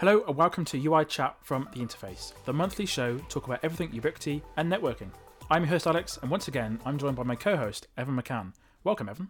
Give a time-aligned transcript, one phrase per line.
[0.00, 3.90] Hello and welcome to UI Chat from The Interface, the monthly show talk about everything
[3.90, 5.10] Ubiquiti and networking.
[5.50, 8.54] I'm your host Alex, and once again I'm joined by my co-host Evan McCann.
[8.82, 9.28] Welcome, Evan.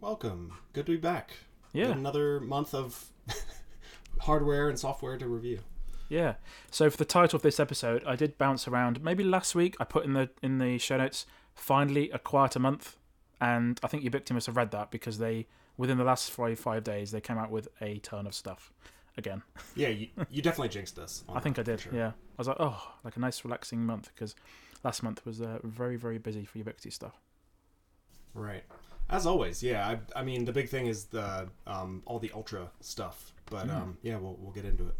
[0.00, 0.54] Welcome.
[0.72, 1.34] Good to be back.
[1.72, 1.90] Yeah.
[1.90, 3.12] Another month of
[4.22, 5.60] hardware and software to review.
[6.08, 6.34] Yeah.
[6.72, 9.04] So for the title of this episode, I did bounce around.
[9.04, 11.26] Maybe last week I put in the in the show notes.
[11.54, 12.96] Finally, a quieter month,
[13.40, 15.46] and I think Ubiquiti must have read that because they
[15.76, 18.72] within the last five five days they came out with a ton of stuff
[19.18, 19.42] again.
[19.74, 21.24] Yeah, you, you definitely jinxed us.
[21.34, 21.80] I think I did.
[21.80, 21.94] Sure.
[21.94, 22.08] Yeah.
[22.08, 24.34] I was like, oh, like a nice relaxing month because
[24.84, 27.20] last month was uh, very very busy for Ubiquiti stuff.
[28.34, 28.62] Right.
[29.10, 29.86] As always, yeah.
[29.88, 33.74] I, I mean, the big thing is the um, all the ultra stuff, but mm.
[33.74, 34.94] um, yeah, we'll we'll get into it.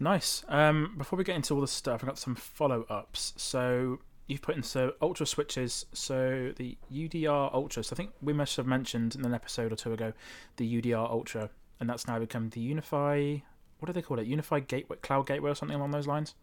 [0.00, 0.44] Nice.
[0.48, 3.32] Um, before we get into all the stuff, I've got some follow ups.
[3.36, 5.86] So you've put in so ultra switches.
[5.92, 7.84] So the UDR Ultra.
[7.84, 10.12] So I think we must have mentioned in an episode or two ago
[10.56, 13.42] the UDR Ultra, and that's now become the UniFi.
[13.78, 14.28] What do they call it?
[14.28, 16.34] UniFi Gateway, Cloud Gateway, or something along those lines.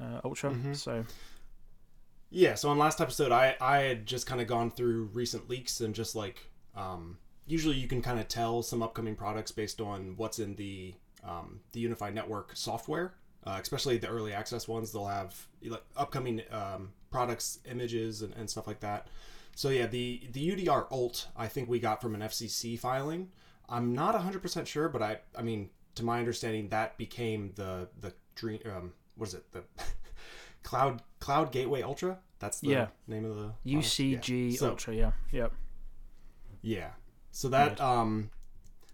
[0.00, 0.50] Uh, Ultra.
[0.50, 0.74] Mm-hmm.
[0.74, 1.04] So.
[2.30, 2.54] Yeah.
[2.54, 5.94] So on last episode, I I had just kind of gone through recent leaks and
[5.94, 10.38] just like um, usually you can kind of tell some upcoming products based on what's
[10.38, 13.14] in the um, the UniFi network software,
[13.46, 14.92] uh, especially the early access ones.
[14.92, 19.08] They'll have like, upcoming um, products, images, and, and, stuff like that.
[19.56, 23.30] So yeah, the the UDR alt I think we got from an FCC filing.
[23.68, 28.12] I'm not 100% sure, but I I mean to my understanding that became the the
[28.34, 28.60] dream.
[28.66, 29.44] Um, what is it?
[29.52, 29.62] The
[30.62, 32.18] cloud cloud gateway ultra.
[32.38, 32.86] That's the yeah.
[33.06, 34.58] name of the UCG yeah.
[34.58, 34.94] So, ultra.
[34.94, 35.12] Yeah.
[35.32, 35.52] Yep.
[36.62, 36.90] Yeah.
[37.30, 38.30] So that um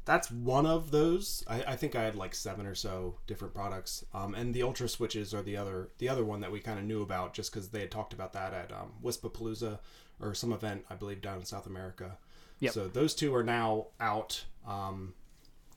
[0.04, 1.44] that's one of those.
[1.46, 4.88] I, I, think I had like seven or so different products, um, and the Ultra
[4.88, 7.68] switches are the other the other one that we kind of knew about just because
[7.68, 9.78] they had talked about that at um, Wispapalooza
[10.18, 12.18] or some event I believe down in South America.
[12.60, 12.72] Yep.
[12.72, 14.44] So those two are now out.
[14.66, 15.14] Um,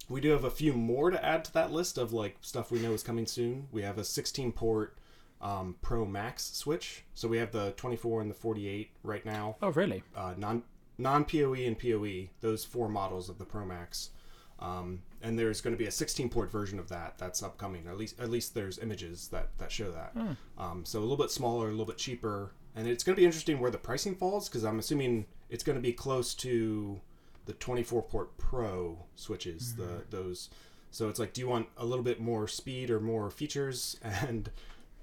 [0.09, 2.79] we do have a few more to add to that list of like stuff we
[2.79, 3.67] know is coming soon.
[3.71, 4.97] We have a 16 port
[5.41, 7.03] um, Pro Max switch.
[7.13, 9.57] So we have the 24 and the 48 right now.
[9.61, 10.03] Oh, really?
[10.15, 10.63] Uh, non
[10.97, 14.11] non PoE and PoE, those four models of the Pro Max.
[14.59, 17.87] Um, and there's going to be a 16 port version of that that's upcoming.
[17.87, 20.15] At least at least there's images that that show that.
[20.15, 20.37] Mm.
[20.57, 23.25] Um, so a little bit smaller, a little bit cheaper, and it's going to be
[23.25, 26.99] interesting where the pricing falls because I'm assuming it's going to be close to
[27.45, 29.73] the 24 port Pro switches.
[29.73, 29.77] Mm.
[29.77, 30.49] The those.
[30.89, 33.97] So it's like, do you want a little bit more speed or more features?
[34.27, 34.49] And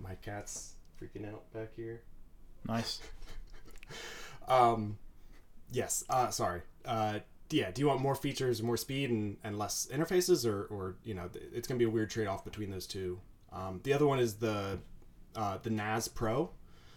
[0.01, 2.03] my cat's freaking out back here.
[2.67, 3.01] Nice.
[4.49, 4.99] um,
[5.71, 6.05] yes.
[6.11, 6.63] Uh, sorry.
[6.85, 10.97] Uh, yeah, do you want more features, more speed, and, and less interfaces, or, or
[11.05, 13.21] you know, it's gonna be a weird trade off between those two.
[13.53, 14.79] Um, the other one is the
[15.37, 16.51] uh, the NAS Pro.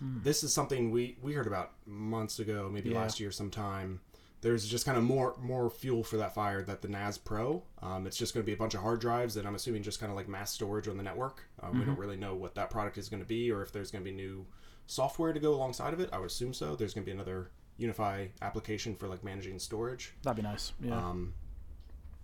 [0.03, 0.17] Hmm.
[0.21, 2.99] This is something we we heard about months ago, maybe yeah.
[2.99, 4.01] last year sometime.
[4.41, 7.63] There's just kind of more more fuel for that fire that the NAS Pro.
[7.81, 10.01] Um, it's just going to be a bunch of hard drives, and I'm assuming just
[10.01, 11.43] kind of like mass storage on the network.
[11.61, 11.79] Uh, mm-hmm.
[11.79, 12.01] We don't mm-hmm.
[12.01, 14.15] really know what that product is going to be, or if there's going to be
[14.15, 14.45] new
[14.87, 16.09] software to go alongside of it.
[16.11, 16.75] I would assume so.
[16.75, 20.13] There's going to be another UniFi application for like managing storage.
[20.23, 20.73] That'd be nice.
[20.81, 20.97] Yeah.
[20.97, 21.33] Um,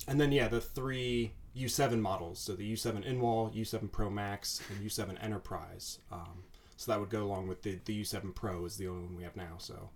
[0.07, 2.39] and then yeah, the three U7 models.
[2.39, 5.99] So the U7 in-wall, U7 Pro Max, and U7 Enterprise.
[6.11, 6.43] Um,
[6.79, 9.23] so that would go along with the the U7 Pro is the only one we
[9.23, 9.55] have now.
[9.57, 9.89] So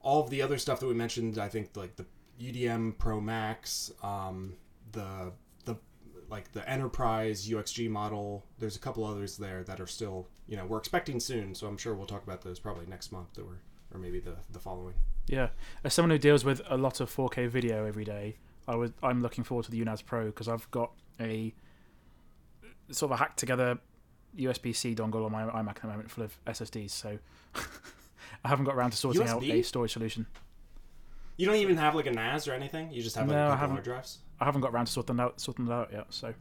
[0.00, 2.06] all of the other stuff that we mentioned, I think like the
[2.40, 4.54] UDM Pro Max, um,
[4.92, 5.32] the
[5.64, 5.76] the
[6.30, 8.46] like the Enterprise UXG model.
[8.60, 11.52] There's a couple others there that are still you know we're expecting soon.
[11.52, 13.36] So I'm sure we'll talk about those probably next month.
[13.36, 13.58] We're
[13.92, 14.94] or maybe the the following.
[15.26, 15.48] Yeah,
[15.82, 18.36] as someone who deals with a lot of 4K video every day,
[18.68, 21.52] I would I'm looking forward to the UNAS Pro because I've got a
[22.92, 23.80] sort of a hacked together
[24.38, 27.18] USB C dongle on my iMac at the moment full of SSDs, so
[28.44, 29.30] I haven't got around to sorting USB?
[29.30, 30.26] out a storage solution.
[31.36, 32.92] You don't even have like a NAS or anything.
[32.92, 34.18] You just have like no, a couple hard drives.
[34.40, 36.06] I haven't got around to sorting out sorting that out yet.
[36.10, 36.34] So.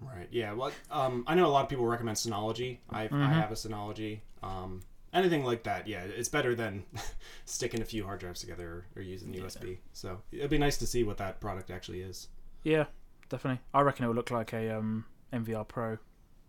[0.00, 0.28] Right.
[0.30, 0.52] Yeah.
[0.52, 2.78] Well, um, I know a lot of people recommend Synology.
[2.90, 3.22] I mm-hmm.
[3.22, 4.20] I have a Synology.
[4.42, 4.80] Um,
[5.12, 6.84] anything like that, yeah, it's better than
[7.44, 9.42] sticking a few hard drives together or, or using yeah.
[9.42, 9.78] USB.
[9.92, 12.28] So it'd be nice to see what that product actually is.
[12.62, 12.84] Yeah,
[13.28, 13.60] definitely.
[13.74, 15.98] I reckon it would look like a um, NVR Pro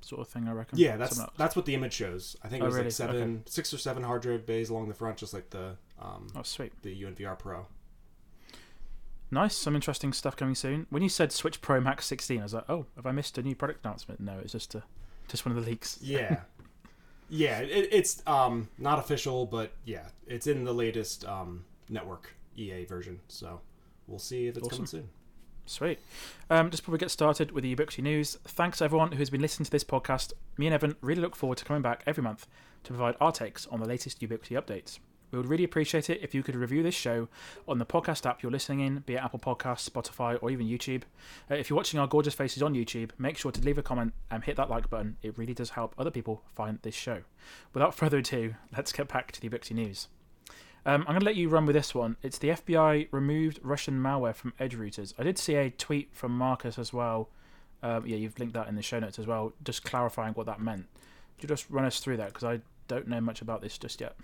[0.02, 0.48] sort of thing.
[0.48, 0.78] I reckon.
[0.78, 2.36] Yeah, that's that's what the image shows.
[2.44, 2.86] I think it oh, was really?
[2.86, 3.42] like seven, okay.
[3.46, 6.74] six or seven hard drive bays along the front, just like the um, oh sweet
[6.82, 7.66] the UNVR Pro.
[9.32, 10.88] Nice, some interesting stuff coming soon.
[10.90, 13.44] When you said Switch Pro Max 16, I was like, oh, have I missed a
[13.44, 14.20] new product announcement?
[14.20, 14.84] No, it's just a
[15.28, 16.00] just one of the leaks.
[16.02, 16.42] Yeah.
[17.32, 22.86] Yeah, it, it's um, not official, but yeah, it's in the latest um, network EA
[22.86, 23.20] version.
[23.28, 23.62] So
[24.08, 25.10] we'll see if it's coming soon.
[25.70, 26.00] Sweet.
[26.50, 29.66] Um, just before we get started with the Ubiquiti news, thanks everyone who's been listening
[29.66, 30.34] to this podcast.
[30.58, 32.48] Me and Evan really look forward to coming back every month
[32.84, 34.98] to provide our takes on the latest Ubiquiti updates.
[35.30, 37.28] We would really appreciate it if you could review this show
[37.68, 41.04] on the podcast app you're listening in, be it Apple Podcasts, Spotify, or even YouTube.
[41.52, 44.14] Uh, if you're watching our gorgeous faces on YouTube, make sure to leave a comment
[44.32, 45.18] and hit that like button.
[45.22, 47.22] It really does help other people find this show.
[47.76, 50.08] Without further ado, let's get back to the Ubiquiti news.
[50.86, 52.16] Um, I'm going to let you run with this one.
[52.24, 55.14] It's the FBI removed Russian malware from edge routers.
[55.18, 57.30] I did see a tweet from Marcus as well.
[57.84, 60.62] Uh, yeah, you've linked that in the show notes as well, just clarifying what that
[60.62, 60.88] meant.
[61.38, 62.34] Could you just run us through that?
[62.34, 64.16] Because I don't know much about this just yet.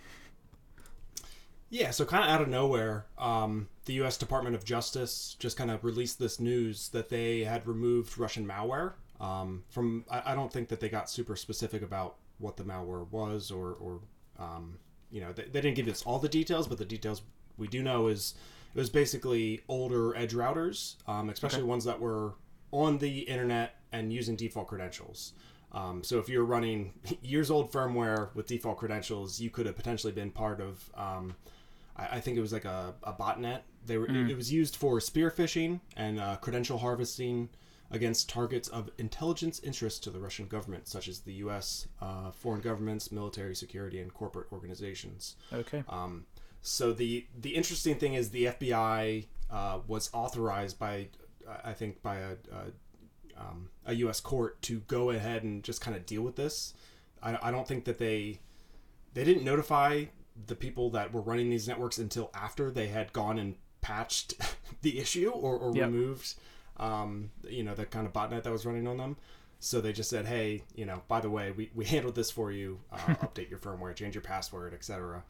[1.70, 4.18] Yeah, so kind of out of nowhere, um, the U.S.
[4.18, 8.94] Department of Justice just kind of released this news that they had removed Russian malware.
[9.20, 13.10] Um, from I, I, don't think that they got super specific about what the malware
[13.10, 14.02] was, or, or
[14.38, 14.78] um,
[15.16, 17.22] you know, they, they didn't give us all the details, but the details
[17.58, 18.34] we do know is
[18.76, 21.70] it was basically older edge routers, um, especially okay.
[21.70, 22.34] ones that were
[22.72, 25.32] on the internet and using default credentials.
[25.72, 30.12] Um, so if you're running years old firmware with default credentials, you could have potentially
[30.12, 31.34] been part of um,
[31.96, 33.62] I, I think it was like a, a botnet.
[33.86, 34.26] They were mm.
[34.26, 37.48] it, it, was used for spear phishing and uh, credential harvesting
[37.92, 42.62] against targets of intelligence interest to the Russian government, such as the U.S., uh, foreign
[42.62, 45.36] governments, military, security, and corporate organizations.
[45.54, 45.84] Okay.
[45.88, 46.26] Um,
[46.62, 51.10] so the the interesting thing is the FBI uh, was authorized by,
[51.64, 54.20] I think, by a, a, um, a, U.S.
[54.20, 56.74] court to go ahead and just kind of deal with this.
[57.22, 58.40] I, I don't think that they
[59.14, 60.06] they didn't notify
[60.48, 64.34] the people that were running these networks until after they had gone and patched
[64.82, 65.86] the issue or, or yep.
[65.86, 66.34] removed
[66.78, 69.18] um, you know the kind of botnet that was running on them.
[69.60, 72.52] So they just said hey you know by the way we, we handled this for
[72.52, 72.80] you.
[72.92, 75.24] Uh, update your firmware change your password etc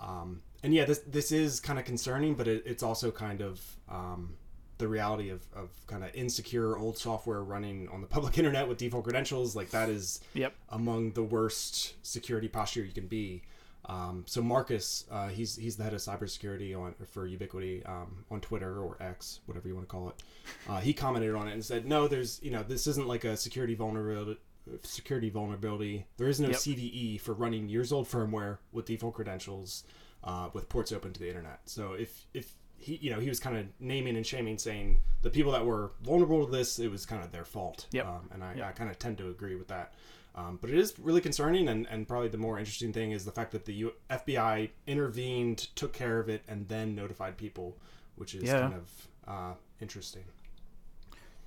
[0.00, 3.60] um, and yeah this this is kind of concerning but it, it's also kind of
[3.88, 4.34] um,
[4.78, 8.78] the reality of, of kind of insecure old software running on the public internet with
[8.78, 9.54] default credentials.
[9.54, 10.54] Like that is yep.
[10.70, 13.42] among the worst security posture you can be
[13.88, 18.40] um, so Marcus, uh, he's he's the head of cybersecurity on for Ubiquiti um, on
[18.40, 20.22] Twitter or X, whatever you want to call it.
[20.68, 23.36] Uh, he commented on it and said, "No, there's you know this isn't like a
[23.36, 24.40] security vulnerability.
[24.82, 26.06] Security vulnerability.
[26.18, 26.58] There is no yep.
[26.58, 29.84] CVE for running years old firmware with default credentials
[30.22, 31.60] uh, with ports open to the internet.
[31.64, 35.30] So if if he you know he was kind of naming and shaming, saying the
[35.30, 37.86] people that were vulnerable to this, it was kind of their fault.
[37.92, 38.06] Yep.
[38.06, 38.66] Um, and I, yep.
[38.66, 39.94] I kind of tend to agree with that.
[40.38, 43.32] Um, but it is really concerning, and, and probably the more interesting thing is the
[43.32, 47.76] fact that the U- FBI intervened, took care of it, and then notified people,
[48.14, 48.60] which is yeah.
[48.60, 50.22] kind of uh, interesting.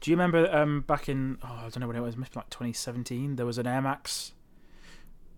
[0.02, 2.50] Do you remember um, back in, oh, I don't know when it was, maybe like
[2.50, 4.32] 2017, there was an AirMax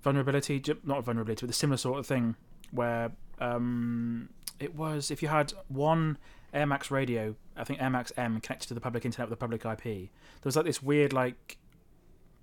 [0.02, 2.36] vulnerability, not a vulnerability, but a similar sort of thing,
[2.72, 4.30] where um,
[4.60, 6.18] it was if you had one
[6.56, 9.84] AirMax radio, I think AirMax M connected to the public internet with a public IP,
[9.84, 10.10] there
[10.46, 11.58] was like this weird, like,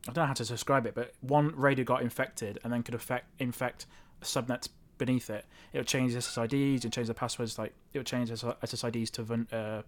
[0.09, 2.95] I don't know how to describe it, but one radio got infected and then could
[2.95, 3.87] affect infect
[4.23, 4.69] subnets
[4.99, 5.45] beneath it.
[5.73, 7.59] It would change SSIDs, and change the passwords.
[7.59, 9.83] Like it would change SSIDs to uh,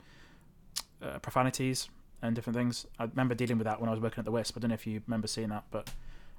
[1.05, 1.89] uh, profanities
[2.21, 2.87] and different things.
[2.99, 4.57] I remember dealing with that when I was working at the Wisp.
[4.57, 5.91] I don't know if you remember seeing that, but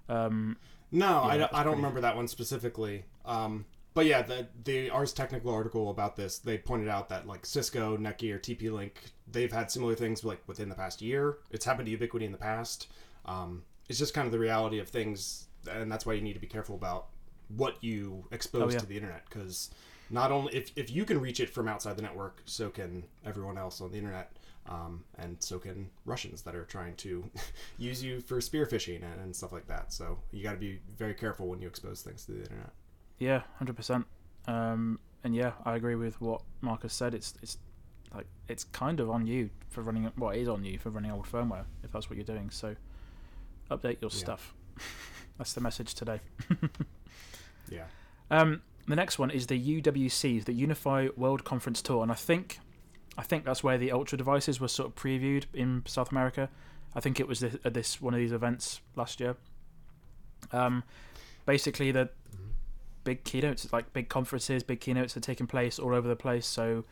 [0.09, 0.57] um,
[0.91, 3.05] no, yeah, I, don't, I don't remember that one specifically.
[3.25, 7.45] Um, but yeah, the the Ars Technica article about this, they pointed out that like
[7.45, 11.37] Cisco, Netgear, TP-Link, they've had similar things like within the past year.
[11.51, 12.87] It's happened to Ubiquiti in the past.
[13.25, 16.39] Um, it's just kind of the reality of things, and that's why you need to
[16.39, 17.07] be careful about
[17.49, 18.79] what you expose oh, yeah.
[18.79, 19.69] to the internet because
[20.09, 23.57] not only if, if you can reach it from outside the network, so can everyone
[23.57, 24.31] else on the internet.
[24.65, 27.29] Um, and so can Russians that are trying to
[27.77, 29.91] use you for spear phishing and, and stuff like that.
[29.91, 32.71] So you got to be very careful when you expose things to the internet.
[33.19, 34.05] Yeah, hundred um, percent.
[35.23, 37.13] And yeah, I agree with what Marcus said.
[37.13, 37.57] It's it's
[38.13, 40.11] like it's kind of on you for running.
[40.17, 42.49] Well, it is on you for running old firmware if that's what you're doing.
[42.49, 42.75] So
[43.69, 44.17] update your yeah.
[44.17, 44.53] stuff.
[45.37, 46.19] That's the message today.
[47.69, 47.85] yeah.
[48.29, 52.59] Um, the next one is the UWC, the UniFi World Conference Tour, and I think,
[53.17, 56.49] I think that's where the Ultra devices were sort of previewed in South America.
[56.95, 59.35] I think it was this, this one of these events last year.
[60.51, 60.83] Um,
[61.45, 62.49] basically the mm-hmm.
[63.03, 66.45] big keynotes, like big conferences, big keynotes are taking place all over the place.
[66.45, 66.83] So,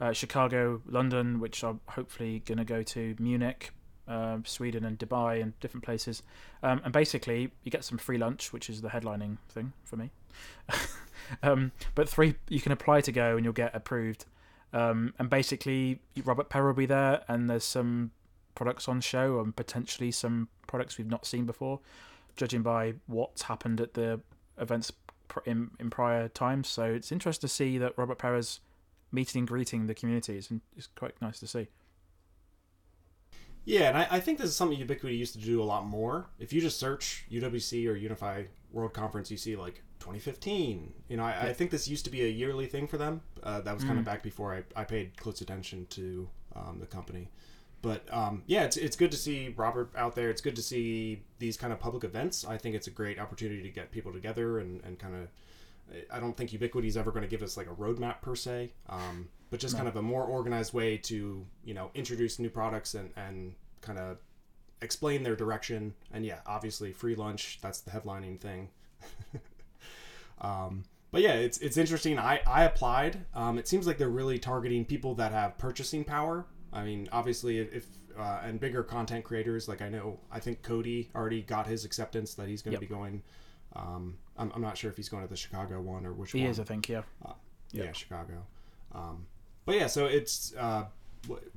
[0.00, 3.70] uh, Chicago, London, which I'm hopefully going to go to, Munich,
[4.08, 6.22] uh, Sweden and Dubai and different places.
[6.62, 10.10] Um, and basically, you get some free lunch, which is the headlining thing for me.
[11.42, 14.26] um, but three, you can apply to go and you'll get approved.
[14.72, 18.10] Um, and basically, Robert Pera will be there, and there's some
[18.54, 21.80] products on show and potentially some products we've not seen before,
[22.36, 24.20] judging by what's happened at the
[24.58, 24.92] events
[25.46, 26.68] in, in prior times.
[26.68, 28.60] So it's interesting to see that Robert Pera's
[29.10, 30.36] meeting and greeting the community.
[30.36, 31.68] It's, it's quite nice to see.
[33.64, 36.26] Yeah, and I, I, think this is something Ubiquiti used to do a lot more.
[36.38, 40.92] If you just search UWC or UniFi World Conference, you see like 2015.
[41.08, 43.20] You know, I, I think this used to be a yearly thing for them.
[43.42, 46.86] Uh, that was kind of back before I, I paid close attention to um, the
[46.86, 47.28] company.
[47.82, 50.30] But um, yeah, it's, it's good to see Robert out there.
[50.30, 52.44] It's good to see these kind of public events.
[52.44, 55.28] I think it's a great opportunity to get people together and, and kind of.
[56.10, 58.72] I don't think Ubiquiti is ever going to give us like a roadmap per se,
[58.88, 62.94] um, but just kind of a more organized way to you know introduce new products
[62.94, 64.16] and and kind of
[64.80, 65.94] explain their direction.
[66.10, 67.58] And yeah, obviously free lunch.
[67.62, 68.70] That's the headlining thing.
[70.40, 72.18] um, but yeah, it's it's interesting.
[72.18, 73.24] I I applied.
[73.34, 76.46] Um, it seems like they're really targeting people that have purchasing power.
[76.72, 77.86] I mean, obviously, if,
[78.18, 82.32] uh, and bigger content creators, like I know, I think Cody already got his acceptance
[82.34, 82.88] that he's going to Yep.
[82.88, 83.22] be going.
[83.76, 86.40] Um, I'm, I'm not sure if he's going to the Chicago one or which He
[86.40, 86.50] one.
[86.50, 86.88] is, I think.
[86.88, 87.02] Yeah.
[87.72, 88.46] Yeah, Chicago.
[88.94, 89.26] Um,
[89.64, 90.54] but yeah, so it's.
[90.56, 90.84] Uh,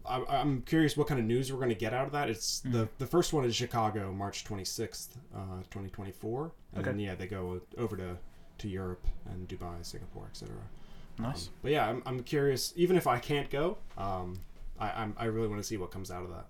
[0.06, 2.30] I, I'm curious what kind of news we're going to get out of that.
[2.30, 2.72] It's Mm-hmm.
[2.74, 6.92] the the first one is Chicago, March 26th, uh, 2024, and Okay.
[6.92, 8.18] then yeah, they go over to
[8.60, 10.56] to Europe and Dubai, Singapore, etc.
[11.18, 11.48] Nice.
[11.48, 12.74] Um, but yeah, I'm, I'm curious.
[12.76, 14.40] Even if I can't go, um,
[14.80, 16.46] I I'm, I really want to see what comes out of that.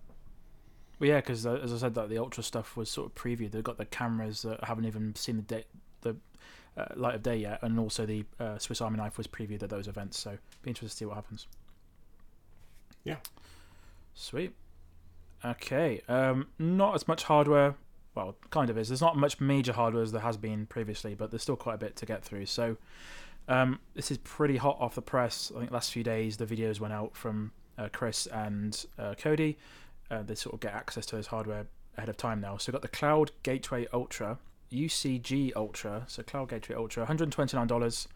[1.00, 3.52] Well, yeah, because uh, as I said, that the ultra stuff was sort of previewed.
[3.52, 5.64] They've got the cameras that haven't even seen the
[6.02, 6.16] the
[6.78, 9.70] uh, light of day yet, and also the uh, Swiss Army knife was previewed at
[9.70, 10.20] those events.
[10.20, 11.48] So, be interested to see what happens.
[13.04, 13.18] Yeah.
[14.14, 14.54] Sweet.
[15.44, 16.02] Okay.
[16.08, 17.76] Um, not as much hardware.
[18.16, 18.88] Well, kind of is.
[18.88, 21.78] There's not much major hardware as there has been previously, but there's still quite a
[21.78, 22.46] bit to get through.
[22.46, 22.78] So,
[23.48, 25.52] um, this is pretty hot off the press.
[25.56, 29.58] I think last few days the videos went out from uh, Chris and uh, Cody.
[30.10, 31.68] Uh, they sort of get access to this hardware
[31.98, 32.58] ahead of time now.
[32.58, 34.40] So, we've got the Cloud Gateway Ultra,
[34.72, 38.08] UCG Ultra, so Cloud Gateway Ultra, $129.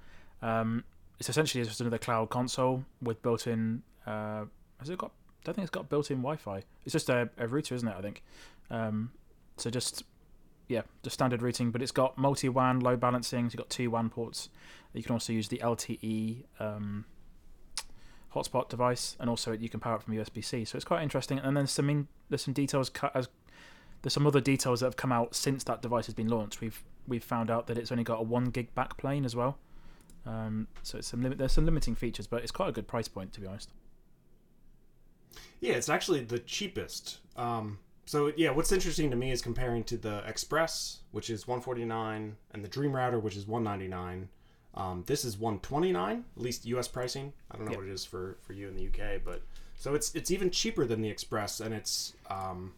[0.41, 0.83] Um,
[1.19, 3.83] it's essentially just another cloud console with built-in.
[4.05, 4.45] Uh,
[4.79, 5.11] has it got?
[5.11, 6.63] I don't think it's got built-in Wi-Fi.
[6.85, 7.95] It's just a, a router, isn't it?
[7.97, 8.23] I think.
[8.69, 9.11] Um,
[9.57, 10.03] so just
[10.69, 13.49] yeah, just standard routing, but it's got multi WAN load balancing.
[13.49, 14.49] So you've got two WAN ports.
[14.93, 17.05] You can also use the LTE um,
[18.33, 20.63] hotspot device, and also you can power it from USB C.
[20.63, 21.39] So it's quite interesting.
[21.39, 23.27] And then some in, there's some details cut as
[24.01, 26.61] there's some other details that have come out since that device has been launched.
[26.61, 29.57] We've we've found out that it's only got a one gig backplane as well.
[30.25, 31.37] Um, so it's some limit.
[31.37, 33.71] There's some limiting features, but it's quite a good price point to be honest.
[35.59, 37.19] Yeah, it's actually the cheapest.
[37.35, 42.35] Um, so yeah, what's interesting to me is comparing to the Express, which is 149,
[42.51, 44.29] and the Dream Router, which is 199.
[44.75, 46.87] Um, this is 129, at least U.S.
[46.87, 47.33] pricing.
[47.51, 47.79] I don't know Yep.
[47.79, 49.41] what it is for, for you in the U.K., but
[49.75, 52.73] so it's it's even cheaper than the Express, and it's um,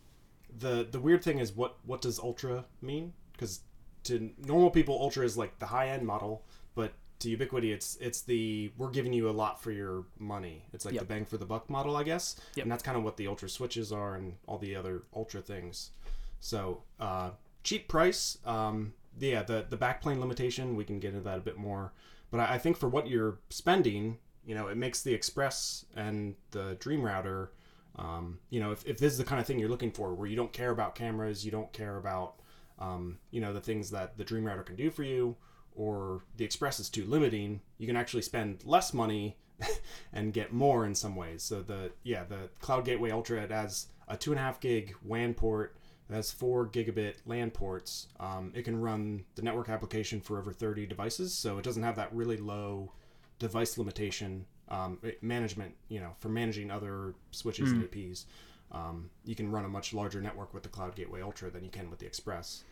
[0.57, 3.13] the the weird thing is what what does Ultra mean?
[3.33, 3.61] Because
[4.03, 6.43] to normal people, Ultra is like the high end model,
[6.75, 10.63] but to Ubiquiti, it's it's the we're giving you a lot for your money.
[10.73, 11.01] It's like Yep.
[11.01, 12.35] the bang for the buck model, I guess.
[12.55, 12.65] Yep.
[12.65, 15.91] And that's kind of what the Ultra switches are and all the other Ultra things.
[16.39, 17.31] So uh,
[17.63, 18.37] cheap price.
[18.45, 21.93] Um, yeah, the the backplane limitation we can get into that a bit more,
[22.31, 26.35] but I, I think for what you're spending, you know, it makes the Express and
[26.51, 27.51] the Dream Router.
[27.97, 30.27] Um, you know, if, if this is the kind of thing you're looking for, where
[30.27, 32.35] you don't care about cameras, you don't care about,
[32.79, 35.35] um, you know, the things that the Dream Router can do for you,
[35.75, 39.37] or the Express is too limiting, you can actually spend less money
[40.13, 41.43] and get more in some ways.
[41.43, 44.95] So the yeah, the Cloud Gateway Ultra it has a two and a half gig
[45.03, 45.75] WAN port.
[46.09, 48.07] It has four gigabit LAN ports.
[48.19, 51.95] Um, it can run the network application for over 30 devices, so it doesn't have
[51.95, 52.91] that really low
[53.39, 55.75] device limitation um, management.
[55.89, 58.25] You know, for managing other switches and APs,
[58.71, 61.69] um, you can run a much larger network with the Cloud Gateway Ultra than you
[61.69, 62.63] can with the Express.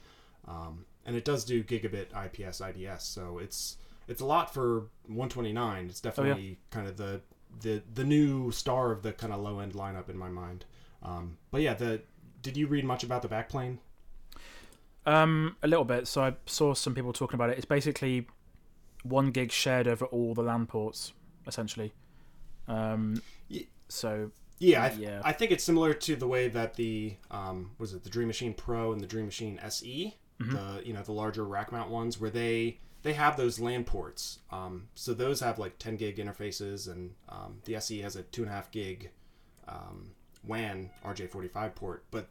[0.48, 3.78] Um, and it does do gigabit IPS IDS, so it's
[4.08, 5.86] it's a lot for 129.
[5.86, 7.22] It's definitely kind of the
[7.62, 10.66] the the new star of the kind of low end lineup in my mind.
[11.04, 12.02] Um, but yeah, the
[12.42, 13.78] did you read much about the backplane?
[15.06, 16.08] Um, a little bit.
[16.08, 17.58] So I saw some people talking about it.
[17.58, 18.28] It's basically
[19.04, 21.14] one gig shared over all the LAN ports,
[21.50, 21.92] essentially.
[22.70, 23.22] Um,
[23.90, 25.22] so Yeah, I, Yeah.
[25.24, 28.54] I think it's similar to the way that the um, was it the Dream Machine
[28.54, 32.30] Pro and the Dream Machine SE, the you know the larger rack mount ones, where
[32.30, 34.40] they they have those LAN ports.
[34.52, 38.44] Um, so those have like 10 gig interfaces, and um, the SE has a two
[38.44, 39.12] and a half gig
[39.68, 40.12] um,
[40.46, 42.04] WAN RJ45 port.
[42.12, 42.28] But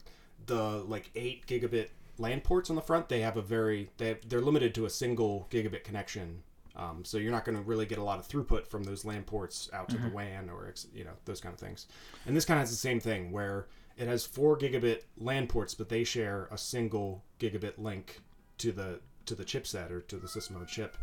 [0.47, 4.41] the like eight gigabit LAN ports on the front, they have a very they they're
[4.41, 6.43] limited to a single gigabit connection.
[6.79, 9.25] Um, so you're not going to really get a lot of throughput from those LAN
[9.25, 11.87] ports out to the WAN or you know those kind of things.
[12.25, 13.67] And this kind of has the same thing where
[13.97, 18.21] it has four gigabit LAN ports, but they share a single gigabit link
[18.59, 20.97] to the to the chipset or to the system on chip.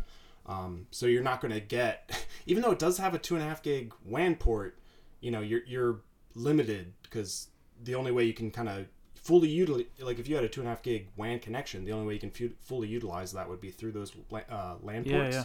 [0.46, 3.44] Um, so you're not going to get, even though it does have a two and
[3.44, 4.78] a half gig WAN port,
[5.20, 6.00] you know you're you're
[6.34, 7.48] limited because
[7.82, 8.86] the only way you can kind of
[9.26, 11.92] fully utilize like if you had a two and a half gig WAN connection, the
[11.92, 15.18] only way you can fu- fully utilize that would be through those uh, LAN Yeah,
[15.22, 15.44] ports, yeah.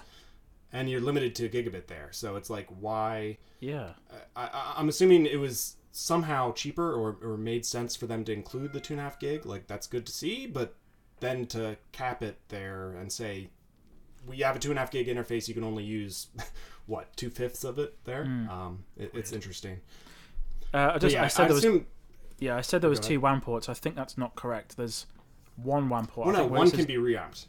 [0.71, 2.09] and you're limited to gigabit there.
[2.11, 3.37] So it's like why?
[3.59, 3.89] Yeah.
[4.35, 8.31] I, I, I'm assuming it was somehow cheaper or, or made sense for them to
[8.31, 9.45] include the two and a half gig.
[9.45, 10.75] Like that's good to see, but
[11.19, 13.49] then to cap it there and say
[14.27, 16.27] we have a two and a half gig interface, you can only use
[16.85, 18.23] what two fifths of it there.
[18.23, 19.79] Um, it, it's interesting.
[20.73, 21.85] Uh, I just yeah, I said there was assume
[22.41, 23.69] yeah I said there was two WAN ports.
[23.69, 24.75] I think that's not correct.
[24.75, 25.05] There's
[25.55, 26.27] one WAN port.
[26.27, 27.47] well, no, one it can be reamped.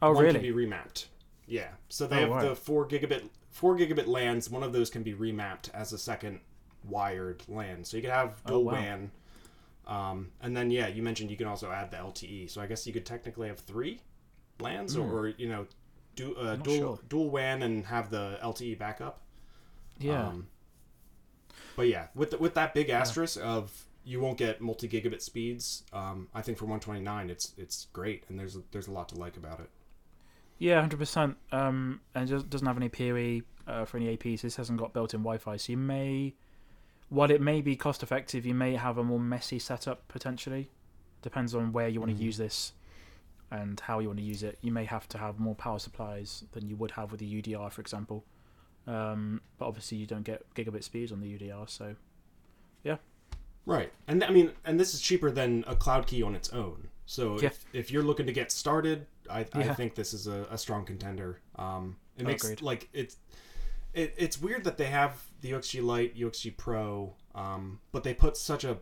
[0.00, 0.40] Oh one really?
[0.40, 1.06] can be remapped.
[1.46, 1.68] Yeah.
[1.88, 2.40] So they Oh, have wow.
[2.50, 4.48] the four gigabit four gigabit LANs.
[4.50, 6.40] One of those can be remapped as a second
[6.84, 7.82] wired LAN.
[7.84, 8.72] So you could have Oh, dual wow.
[8.74, 9.10] WAN.
[9.86, 12.50] Um, and then yeah, you mentioned you can also add the LTE.
[12.50, 14.00] So I guess you could technically have three
[14.60, 15.66] LANs, or, or you know,
[16.16, 16.98] do uh, dual sure.
[17.08, 19.20] dual WAN and have the LTE backup.
[19.98, 20.28] yeah.
[20.28, 20.48] Um,
[21.76, 25.82] but yeah, with the, with that big asterisk of you won't get multi gigabit speeds.
[25.92, 29.36] Um, I think for 129, it's it's great, and there's there's a lot to like
[29.36, 29.68] about it.
[30.58, 31.36] Yeah, hundred percent.
[31.52, 34.40] Um, and it just doesn't have any PoE uh, for any APs.
[34.40, 36.34] This hasn't got built-in Wi-Fi, so you may,
[37.10, 40.70] while it may be cost-effective, you may have a more messy setup potentially.
[41.20, 42.24] Depends on where you want to Mhm.
[42.24, 42.72] use this
[43.50, 44.56] and how you want to use it.
[44.62, 47.68] You may have to have more power supplies than you would have with the UDR,
[47.70, 48.24] for example.
[48.86, 51.96] Um, but obviously, you don't get gigabit speeds on the UDR, so
[53.66, 56.88] Right, and I mean, and this is cheaper than a cloud key on its own.
[57.04, 57.46] So Yeah.
[57.48, 60.84] if, if you're looking to get started, I, I think this is a, a strong
[60.84, 61.40] contender.
[61.56, 62.62] Um, it Oh, makes agreed.
[62.62, 63.16] like it's
[63.92, 68.36] it, it's weird that they have the UXG Lite, UXG Pro, um, but they put
[68.36, 68.78] such a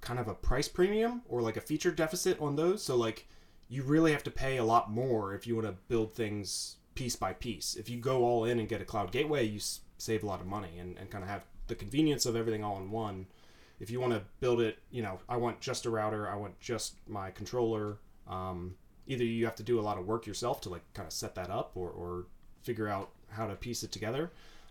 [0.00, 2.82] kind of a price premium or like a feature deficit on those.
[2.82, 3.26] So like
[3.68, 7.14] you really have to pay a lot more if you want to build things piece
[7.16, 7.74] by piece.
[7.76, 10.40] If you go all in and get a cloud gateway, you s- save a lot
[10.40, 13.26] of money and, and kind of have the convenience of everything all in one.
[13.80, 16.58] If you want to build it, you know, I want just a router, I want
[16.60, 17.98] just my controller.
[18.28, 18.76] Um,
[19.06, 21.34] either you have to do a lot of work yourself to like kind of set
[21.34, 22.26] that up or, or
[22.62, 24.30] figure out how to piece it together,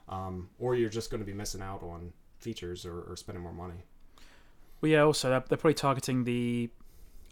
[0.09, 3.53] um, or you're just going to be missing out on features or, or spending more
[3.53, 3.83] money.
[4.81, 5.01] Well, yeah.
[5.01, 6.69] Also, they're, they're probably targeting the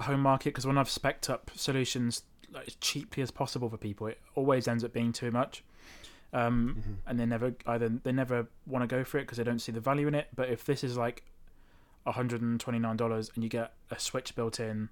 [0.02, 4.08] home market because when I've spec'd up solutions like, as cheaply as possible for people,
[4.08, 5.64] it always ends up being too much.
[6.34, 9.60] Um, And they never either they never want to go for it because they don't
[9.60, 10.28] see the value in it.
[10.34, 11.24] But if this is like
[12.06, 12.64] hundred and
[13.38, 14.90] you get a switch built in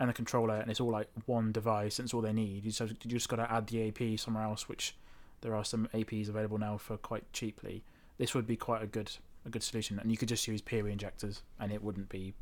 [0.00, 2.70] and a controller and it's all like one device and it's all they need, you
[2.70, 4.96] just you just got to add the AP somewhere else, which
[5.40, 7.84] there are some APs available now for quite cheaply.
[8.18, 9.12] This would be quite a good
[9.46, 12.34] a good solution, and you could just use PoE injectors, and it wouldn't be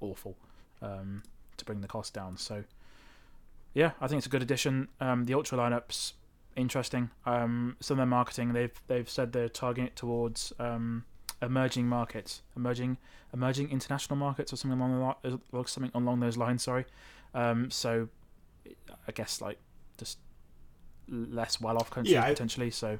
[0.00, 0.36] awful
[0.82, 1.22] um,
[1.56, 2.36] to bring the cost down.
[2.36, 2.64] So,
[3.74, 4.88] yeah, I think it's a good addition.
[5.00, 6.12] Um, the Ultra lineups
[6.56, 7.10] interesting.
[7.26, 11.04] Um, some of their marketing, they've they've said they're targeting it towards um,
[11.44, 12.98] emerging markets, emerging
[13.32, 16.62] emerging international markets, or something along the li- or something along those lines.
[16.62, 16.84] Sorry.
[17.34, 18.08] Um, so,
[19.08, 19.58] I guess like
[19.98, 20.18] just
[21.08, 22.70] less well-off countries Yeah, I- potentially.
[22.70, 22.98] So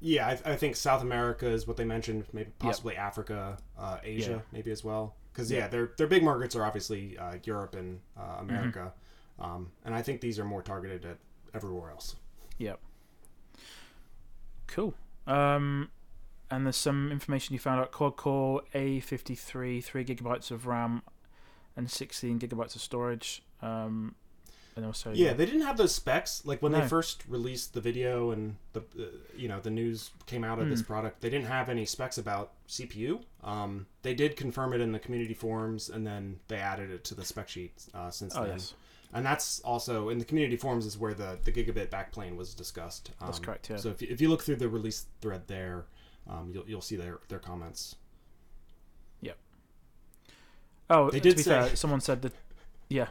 [0.00, 2.24] Yeah, I, I think South America is what they mentioned.
[2.32, 4.38] Maybe possibly Africa, uh, Asia, Yeah.
[4.52, 5.14] maybe as well.
[5.32, 5.58] Because Yeah.
[5.60, 8.92] yeah, their their big markets are obviously uh, Europe and uh, America,
[9.38, 11.18] um, and I think these are more targeted at
[11.54, 12.16] everywhere else.
[12.58, 12.80] Yep.
[14.66, 14.94] Cool.
[15.26, 15.90] Um,
[16.50, 17.92] and there's some information you found out.
[17.92, 21.02] Quad core A53, three gigabytes of RAM,
[21.76, 23.42] and 16 gigabytes of storage.
[23.62, 24.14] Um,
[24.76, 26.44] and also Yeah, they didn't have those specs.
[26.44, 26.80] Like when No.
[26.82, 29.04] they first released the video and the uh,
[29.34, 30.86] you know the news came out of this Hmm.
[30.86, 33.22] product, they didn't have any specs about CPU.
[33.42, 37.14] Um, they did confirm it in the community forums, and then they added it to
[37.14, 38.58] the spec sheet uh, since Oh then.
[38.58, 38.74] yes,
[39.14, 43.12] And that's also in the community forums is where the, the gigabit backplane was discussed.
[43.20, 43.76] Um, That's correct, yeah.
[43.78, 45.86] So if you, if you look through the release thread there,
[46.28, 47.96] um, you'll you'll see their their comments.
[49.20, 49.36] Yep.
[50.90, 52.32] Oh, They did say- fair, someone said that.
[52.88, 53.08] Yeah,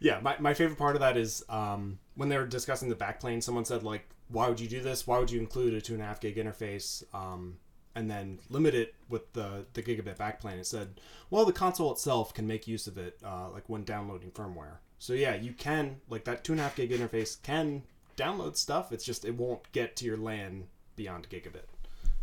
[0.00, 3.42] Yeah, my, my favorite part of that is um, when they were discussing the backplane,
[3.42, 5.06] someone said like, "Why would you do this?
[5.06, 7.56] Why would you include a two and a half gig interface um,
[7.96, 12.32] and then limit it with the the gigabit backplane?" It said, "Well, the console itself
[12.32, 14.76] can make use of it, uh, like when downloading firmware.
[15.00, 17.82] So yeah, you can like that two and a half gig interface can
[18.16, 18.92] download stuff.
[18.92, 21.64] It's just it won't get to your LAN beyond gigabit.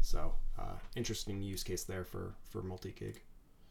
[0.01, 3.21] So uh, interesting use case there for for multi gig.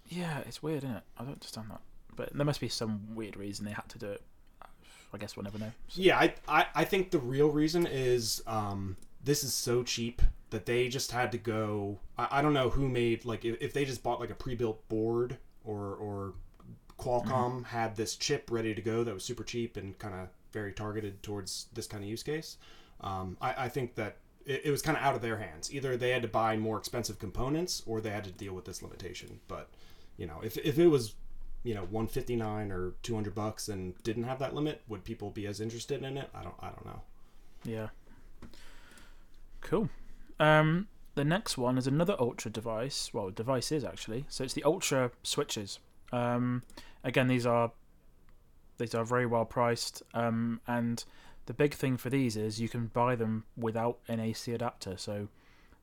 [0.08, 1.02] yeah, it's weird, isn't it?
[1.16, 1.80] I don't understand that,
[2.16, 4.22] but there must be some weird reason they had to do it.
[5.12, 5.70] I guess we'll never know.
[5.90, 10.66] Yeah, I, I, I think the real reason is um, this is so cheap that
[10.66, 12.00] they just had to go.
[12.18, 14.88] I, I don't know who made like if, if they just bought like a pre-built
[14.88, 16.34] board or or
[16.98, 20.72] Qualcomm had this chip ready to go that was super cheap and kind of very
[20.72, 22.56] targeted towards this kind of use case.
[23.00, 25.72] Um, I, I think that it, it was kind of out of their hands.
[25.72, 28.82] Either they had to buy more expensive components or they had to deal with this
[28.82, 29.40] limitation.
[29.48, 29.68] But
[30.16, 31.14] you know, if, if it was
[31.62, 35.60] you know 159 or 200 bucks and didn't have that limit, would people be as
[35.60, 36.30] interested in it?
[36.34, 37.02] I don't I don't know.
[37.64, 37.88] Yeah.
[39.60, 39.88] Cool.
[40.38, 43.10] Um, the next one is another Ultra device.
[43.12, 44.26] Well, device is actually.
[44.28, 45.78] So it's the Ultra switches.
[46.12, 46.62] Um,
[47.02, 47.72] again, these are
[48.78, 50.02] these are very well priced.
[50.12, 51.04] Um, and
[51.46, 54.96] the big thing for these is you can buy them without an AC adapter.
[54.96, 55.28] So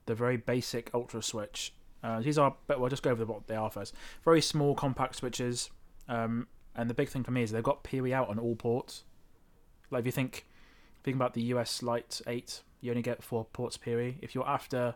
[0.05, 1.73] the very basic Ultra switch.
[2.03, 3.93] Uh, these are, but we'll just go over what they are first.
[4.23, 5.69] Very small, compact switches.
[6.07, 9.03] Um, and the big thing for me is they've got PoE out on all ports.
[9.91, 10.47] Like if you think,
[11.03, 14.15] think about the US Lite 8, you only get four ports PoE.
[14.21, 14.95] If you're after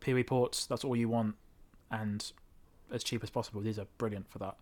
[0.00, 1.36] PoE ports, that's all you want,
[1.90, 2.30] and
[2.92, 3.60] as cheap as possible.
[3.60, 4.56] These are brilliant for that.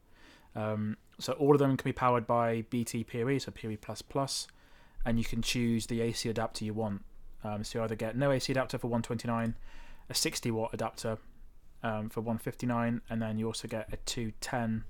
[0.54, 4.46] Um, so all of them can be powered by BT PoE, so PoE plus plus,
[5.06, 7.02] and you can choose the AC adapter you want.
[7.44, 9.54] Um, so you either get no AC adapter for 129,
[10.10, 11.18] a 60 watt adapter
[11.82, 14.84] um, for 159, and then you also get a 210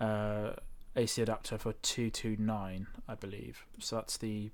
[0.00, 0.52] uh,
[0.94, 3.64] AC adapter for 229, I believe.
[3.78, 4.50] So that's the.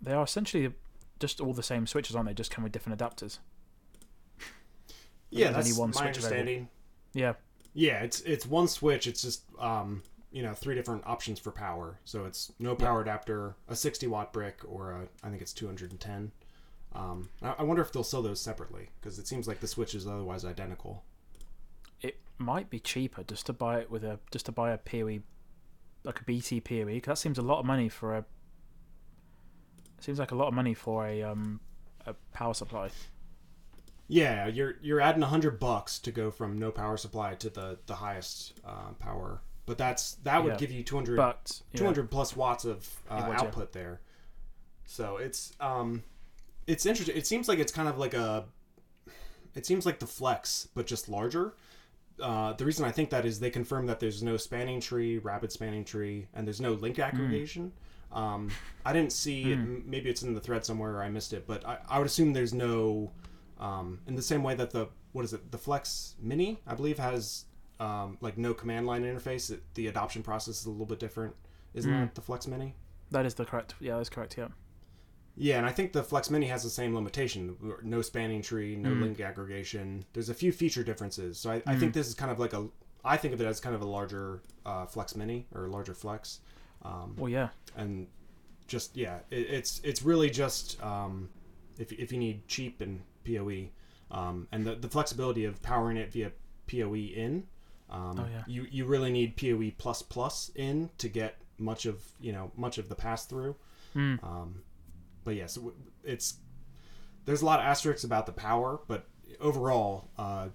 [0.00, 0.72] They are essentially
[1.18, 2.34] just all the same switches, aren't they?
[2.34, 3.38] Just come with different adapters.
[5.28, 6.38] Yeah, that's only one my switch available.
[6.38, 6.68] understanding.
[7.12, 7.34] Yeah,
[7.74, 9.06] Yeah, it's it's one switch.
[9.06, 11.98] It's just um, you know three different options for power.
[12.04, 16.32] So it's no power adapter, a 60 watt brick, or a I think it's 210.
[16.92, 19.94] Um, I, I wonder if they'll sell those separately because it seems like the switch
[19.94, 21.04] is otherwise identical.
[22.00, 25.20] it might be cheaper just to buy it with a just to buy a PoE,
[26.04, 27.00] like a BT PoE.
[27.00, 28.24] 'cause that seems a lot of money for a.
[30.00, 31.60] Seems like a lot of money for a um
[32.06, 32.90] a power supply.
[34.08, 37.96] Yeah, you're you're adding hundred bucks to go from no power supply to the the
[37.96, 40.58] highest uh, power, but that's that would Yeah.
[40.58, 44.00] give you 200 But yeah, 200 plus watts of uh, output there.
[44.84, 46.02] So it's um,
[46.66, 47.16] it's interesting.
[47.16, 48.46] It seems like it's kind of like a,
[49.54, 51.54] it seems like the flex, but just larger.
[52.20, 55.52] Uh, the reason I think that is they confirm that there's no spanning tree, rapid
[55.52, 57.70] spanning tree, and there's no link aggregation.
[58.10, 58.50] Um,
[58.84, 59.86] I didn't see it.
[59.86, 62.32] Maybe it's in the thread somewhere or I missed it, but I, I would assume
[62.32, 63.12] there's no.
[63.60, 65.52] Um, in the same way that the what is it?
[65.52, 67.44] The Flex Mini, I believe, has
[67.80, 69.50] um, like no command line interface.
[69.50, 71.34] It, the adoption process is a little bit different.
[71.74, 72.00] Isn't Mm.
[72.00, 72.76] that the Flex Mini?
[73.10, 73.74] that is the correct.
[73.80, 74.38] Yeah, that's correct.
[74.38, 74.48] Yeah.
[75.36, 78.90] Yeah, and I think the Flex Mini has the same limitation: no spanning tree, no
[78.90, 79.00] Mm.
[79.02, 80.04] link aggregation.
[80.12, 82.68] There's a few feature differences, so I, I think this is kind of like a.
[83.04, 86.40] I think of it as kind of a larger uh, Flex Mini or larger Flex,
[86.82, 87.48] um, Well, yeah.
[87.76, 88.06] and
[88.66, 91.30] just yeah, it, it's it's really just um,
[91.78, 93.70] if if you need cheap and PoE,
[94.10, 96.32] um, and the the flexibility of powering it via
[96.66, 97.46] PoE in.
[97.90, 98.42] Um, Oh, yeah.
[98.46, 102.78] You you really need PoE plus plus in to get much of you know much
[102.78, 103.56] of the pass through.
[103.96, 104.22] Mm.
[104.24, 104.62] Um,
[105.24, 105.74] but yes, w-
[106.04, 106.34] it's
[107.24, 109.06] there's a lot of asterisks about the power, but
[109.40, 110.48] overall, uh,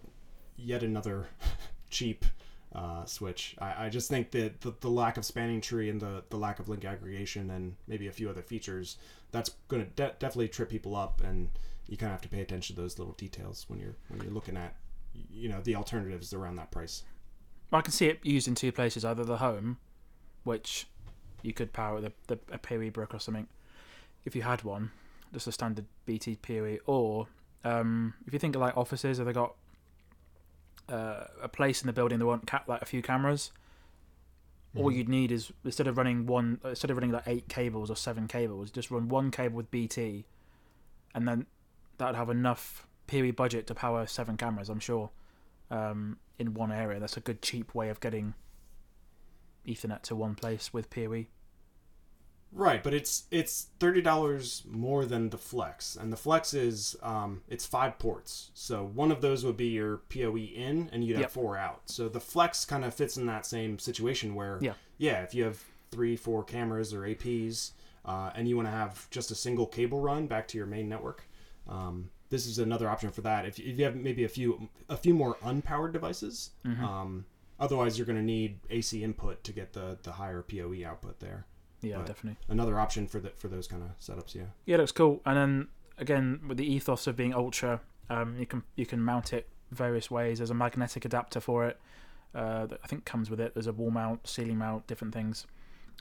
[0.57, 1.27] yet another
[1.89, 2.25] cheap
[2.73, 3.55] uh, switch.
[3.59, 6.59] I, I just think that the, the lack of spanning tree and the, the lack
[6.59, 8.97] of link aggregation and maybe a few other features
[9.31, 11.49] that's going to de- definitely trip people up, and
[11.87, 14.33] you kind of have to pay attention to those little details when you're when you're
[14.33, 14.75] looking at
[15.13, 17.03] you know the alternatives around that price.
[17.75, 19.77] I can see it used in two places: either the home,
[20.43, 20.87] which
[21.41, 23.47] you could power with a, the, a PoE brick or something,
[24.25, 24.91] if you had one,
[25.33, 27.27] just a standard BT PoE, or
[27.63, 29.55] um, if you think of like offices, have they got
[30.89, 33.51] uh, a place in the building that want ca- like a few cameras?
[34.75, 34.95] All Mhm.
[34.95, 38.27] you'd need is instead of running one, instead of running like eight cables or seven
[38.27, 40.25] cables, just run one cable with BT,
[41.13, 41.45] and then
[41.97, 44.67] that would have enough PoE budget to power seven cameras.
[44.69, 45.11] I'm sure
[45.71, 46.99] um, in one area.
[46.99, 48.33] That's a good cheap way of getting
[49.65, 50.89] Ethernet to one place with.
[50.89, 51.25] PoE.
[52.51, 57.41] Right, but it's it's thirty dollars more than the Flex, and the Flex is um,
[57.49, 58.51] it's five ports.
[58.53, 61.31] So one of those would be your PoE in, and you'd have Yep.
[61.31, 61.81] four out.
[61.89, 64.73] So the Flex kind of fits in that same situation where, Yeah.
[64.97, 67.71] yeah, if you have three, four cameras or APs,
[68.05, 70.87] uh, and you want to have just a single cable run back to your main
[70.87, 71.27] network,
[71.67, 73.45] um, this is another option for that.
[73.45, 76.83] If, if you have maybe a few a few more unpowered devices, Mm-hmm.
[76.83, 77.25] um,
[77.59, 81.45] otherwise you're going to need AC input to get the the higher PoE output there
[81.81, 82.05] Yeah, Right.
[82.07, 82.37] definitely.
[82.49, 84.35] another option for the, for those kind of setups.
[84.35, 84.43] Yeah.
[84.65, 85.21] Yeah, it looks cool.
[85.25, 89.31] And then again, with the ethos of being ultra, um, you can you can mount
[89.33, 90.37] it various ways.
[90.39, 91.79] There's a magnetic adapter for it.
[92.33, 93.53] Uh, that I think comes with it.
[93.53, 95.47] There's a wall mount, ceiling mount, different things.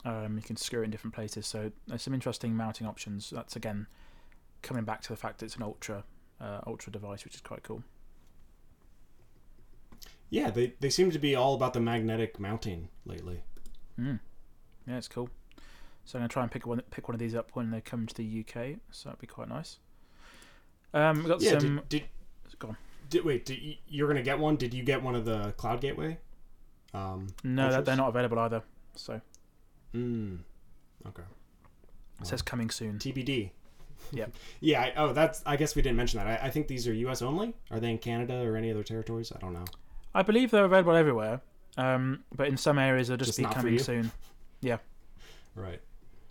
[0.05, 1.47] Um, you can screw it in different places.
[1.47, 3.31] So there's some interesting mounting options.
[3.31, 3.87] That's again
[4.63, 6.03] coming back to the fact that it's an ultra
[6.45, 7.83] uh, ultra device, which is quite cool.
[10.31, 13.43] Yeah, they, they seem to be all about the magnetic mounting lately.
[13.99, 14.19] Mm.
[14.87, 15.29] Yeah, it's cool.
[16.05, 18.07] So I'm gonna try and pick one pick one of these up when they come
[18.07, 18.77] to the UK.
[18.91, 19.79] So that'd be quite nice.
[20.93, 21.59] Um, we got Yeah.
[21.59, 21.77] some.
[21.89, 22.03] Did,
[22.49, 22.77] did, Go on.
[23.09, 23.47] did wait?
[23.47, 24.57] Did you, you're gonna get one?
[24.57, 26.19] Did you get one of the Cloud Gateway
[26.93, 28.63] Um, No, that, they're not available either.
[28.97, 29.21] So
[29.95, 30.41] Mm,
[31.07, 31.23] okay.
[32.21, 32.99] it says coming soon.
[32.99, 33.51] TBD.
[34.13, 34.33] Yep.
[34.61, 34.83] yeah.
[34.83, 35.43] I, oh, that's.
[35.47, 36.43] I guess we didn't mention that.
[36.43, 37.23] I, I think these are U.S.
[37.23, 37.55] only.
[37.71, 39.33] Are they in Canada or any other territories?
[39.35, 39.65] I don't know.
[40.15, 41.41] I believe they're available everywhere,
[41.77, 44.13] um, but in some areas they'll just, Just be coming soon.
[44.61, 44.79] Yeah.
[45.55, 45.81] Right.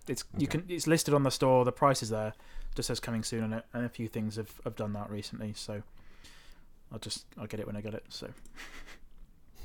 [0.07, 1.65] It's you can it's listed on the store.
[1.65, 2.33] The price is there.
[2.75, 5.53] Just says coming soon on it, and a few things have, have done that recently.
[5.55, 5.83] So
[6.91, 8.05] I'll just I'll get it when I get it.
[8.09, 8.27] So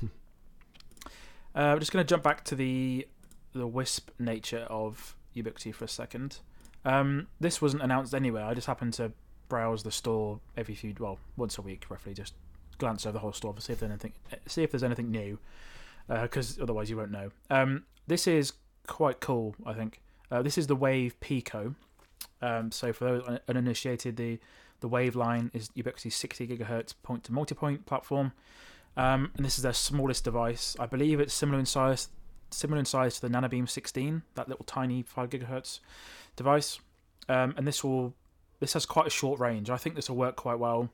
[0.03, 3.07] uh, we're just going to jump back to the
[3.53, 6.39] the Wisp nature of Ubiquiti for a second.
[6.85, 8.45] Um, this wasn't announced anywhere.
[8.45, 9.11] I just happened to
[9.47, 12.13] browse the store every few well once a week roughly.
[12.13, 12.33] Just
[12.77, 14.13] glance over the whole store to see if there's anything
[14.47, 15.37] see if there's anything new,
[16.07, 17.31] because otherwise you won't know.
[17.49, 18.53] Um, this is
[18.87, 20.01] quite cool, I think.
[20.31, 21.75] Uh, this is the Wave Pico.
[22.41, 24.39] Um, so for those uninitiated, the
[24.79, 28.31] the Wave line is Ubiquiti's 60 gigahertz point to multipoint platform,
[28.95, 30.75] um, and this is their smallest device.
[30.79, 32.09] I believe it's similar in size,
[32.51, 35.79] similar in size to the Nanobeam 16, that little tiny 5 gigahertz
[36.35, 36.79] device.
[37.27, 38.13] Um, and this will
[38.59, 39.69] this has quite a short range.
[39.69, 40.89] I think this will work quite well.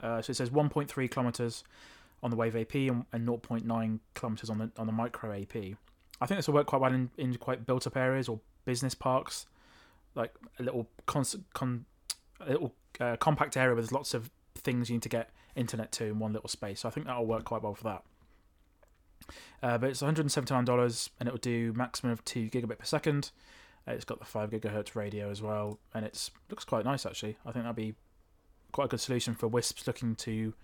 [0.00, 1.64] Uh, so it says 1.3 kilometers
[2.22, 5.56] on the Wave AP and, and 0.9 kilometers on the on the Micro AP.
[6.20, 8.94] I think this will work quite well in, in quite built up areas or business
[8.94, 9.46] parks,
[10.14, 11.84] like a little cons- con-
[12.40, 16.06] a little uh, compact area with lots of things you need to get internet to
[16.06, 16.80] in one little space.
[16.80, 18.02] So I think that'll work quite well for that.
[19.62, 23.30] Uh, but it's $179 and it will do maximum of 2 gigabit per second.
[23.86, 27.36] Uh, it's got the 5 gigahertz radio as well, and it looks quite nice actually.
[27.44, 27.94] I think that'd be
[28.72, 30.54] quite a good solution for WISPs looking to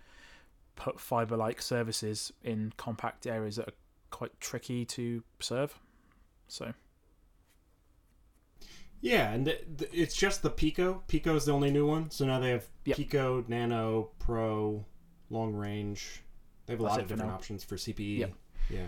[0.76, 3.74] put fiber like services in compact areas that are
[4.10, 5.78] quite tricky to serve.
[6.48, 6.72] So
[9.00, 11.02] Yeah, and th- th- it's just the Pico.
[11.08, 12.10] Pico is the only new one.
[12.10, 12.96] So now they have Yep.
[12.96, 14.84] Pico, Nano, Pro,
[15.30, 16.22] long range.
[16.66, 18.18] They have a That's lot of different options for CPE.
[18.18, 18.32] Yep.
[18.70, 18.87] Yeah.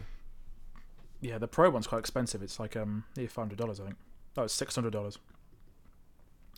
[1.21, 2.43] yeah, the Pro one's quite expensive.
[2.43, 3.97] It's like um nearly five hundred dollars, I think.
[4.37, 5.19] Oh, it's six hundred dollars.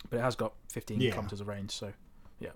[0.09, 1.11] But it has got fifteen Yeah.
[1.11, 1.91] kilometers of range, so
[2.39, 2.51] Yeah,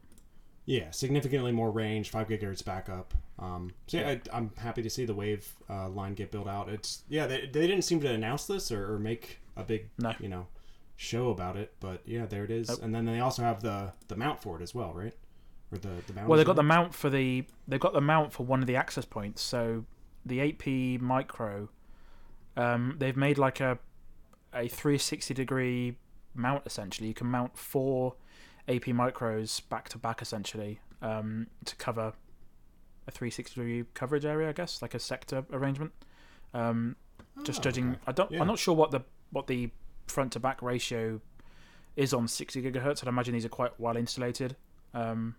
[0.66, 3.14] Yeah, significantly more range, five gigahertz backup.
[3.40, 6.70] Um, so yeah, I, I'm happy to see the Wave uh, line get built out.
[6.70, 10.14] It's yeah, they, they didn't seem to announce this or, or make a big No.
[10.20, 10.48] you know
[10.96, 12.70] show about it, but yeah, there it is.
[12.70, 12.80] Nope.
[12.84, 15.14] And then they also have the the mount for it as well, right?
[15.72, 16.30] Or the the mount.
[16.30, 18.78] Well, they've got the mount for the they've got the mount for one of the
[18.78, 19.42] access points.
[19.42, 19.84] So
[20.26, 21.70] the AP Micro,
[22.56, 23.80] um, they've made like a
[24.54, 25.98] a 360 degree
[26.36, 27.08] mount essentially.
[27.08, 28.16] You can mount four
[28.68, 32.14] AP Micros back to back essentially um, to cover
[33.08, 35.92] a 360 degree coverage area, I guess, like a sector arrangement.
[36.54, 36.96] Um,
[37.44, 38.00] just Oh, judging, okay.
[38.08, 38.42] I don't, Yeah.
[38.42, 39.72] I'm not sure what the what the
[40.08, 41.20] front to back ratio
[41.96, 43.04] is on 60 gigahertz.
[43.04, 44.56] I'd imagine these are quite well insulated.
[44.94, 45.36] Um,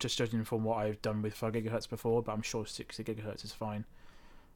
[0.00, 3.44] just judging from what I've done with 5 gigahertz before, but I'm sure 60 gigahertz
[3.44, 3.84] is fine.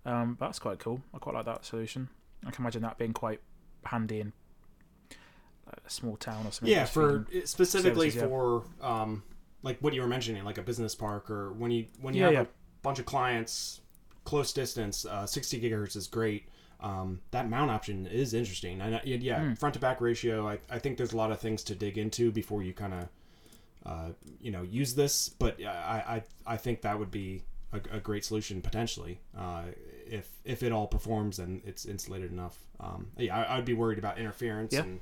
[0.05, 1.01] Um, but that's quite cool.
[1.15, 2.09] I quite like that solution.
[2.47, 3.41] I can imagine that being quite
[3.85, 4.33] handy in
[5.87, 6.69] a small town or something.
[6.69, 8.29] yeah for specifically services, yeah.
[8.29, 9.23] for um
[9.63, 12.27] like what you were mentioning like a business park or when you when you Yeah,
[12.27, 12.41] have yeah.
[12.43, 12.47] a
[12.83, 13.81] bunch of clients
[14.25, 16.49] close distance uh, 60 gigahertz is great
[16.81, 19.55] um, that mount option is interesting and uh, yeah, yeah Hmm.
[19.55, 22.31] front to back ratio I, I think there's a lot of things to dig into
[22.31, 23.09] before you kind of
[23.87, 27.43] uh, you know use this but I, I I think that would be
[27.73, 29.65] a, a great solution potentially uh,
[30.07, 33.99] if if it all performs and it's insulated enough um, yeah I, I'd be worried
[33.99, 34.81] about interference Yeah.
[34.83, 35.01] and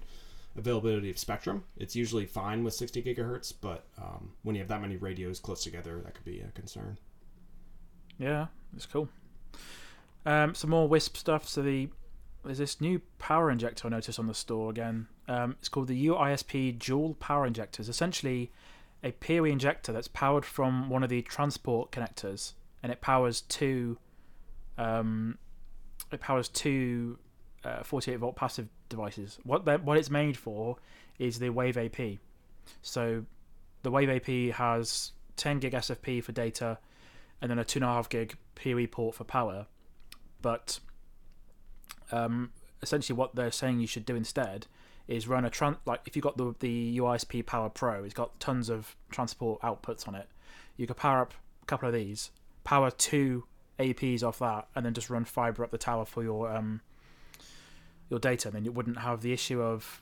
[0.55, 1.65] availability of spectrum.
[1.79, 5.65] It's usually fine with 60 gigahertz, but um, when you have that many radios close
[5.65, 6.99] together, that could be a concern.
[8.19, 9.09] Yeah, it's cool.
[10.27, 11.49] Um, some more Wisp stuff.
[11.49, 11.89] So the
[12.45, 15.07] there's this new power injector I noticed on the store again.
[15.27, 17.89] Um, it's called the UISP Dual Power Injectors.
[17.89, 18.51] Essentially,
[19.03, 23.99] a PoE injector that's powered from one of the transport connectors, and it powers two.
[24.79, 25.39] Um,
[26.11, 27.19] it powers two
[27.65, 29.39] uh, 48 volt passive devices.
[29.45, 30.77] What what it's made for
[31.19, 32.19] is the Wave AP.
[32.81, 33.25] So
[33.83, 36.79] the Wave AP has 10 gig SFP for data,
[37.41, 39.67] and then a two and a half gig PoE port for power.
[40.41, 40.81] But
[42.11, 44.67] um, essentially, what they're saying you should do instead
[45.13, 48.39] is run a tran- like if you've got the the UISP Power Pro, it's got
[48.41, 50.29] tons of transport outputs on it.
[50.77, 52.31] You could power up a couple of these,
[52.65, 53.45] power two
[53.79, 56.81] APs off that, and then just run fiber up the tower for your um
[58.09, 58.51] your data.
[58.51, 60.01] Then you wouldn't have the issue of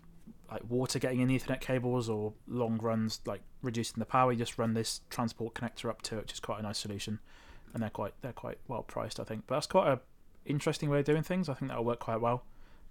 [0.51, 4.31] like water getting in the Ethernet cables or long runs like reducing the power.
[4.33, 7.19] You just run this transport connector up to it, which is quite a nice solution,
[7.75, 9.45] and they're quite they're quite well priced, I think.
[9.49, 10.01] But that's quite a
[10.47, 11.49] interesting way of doing things.
[11.49, 12.45] I think that'll work quite well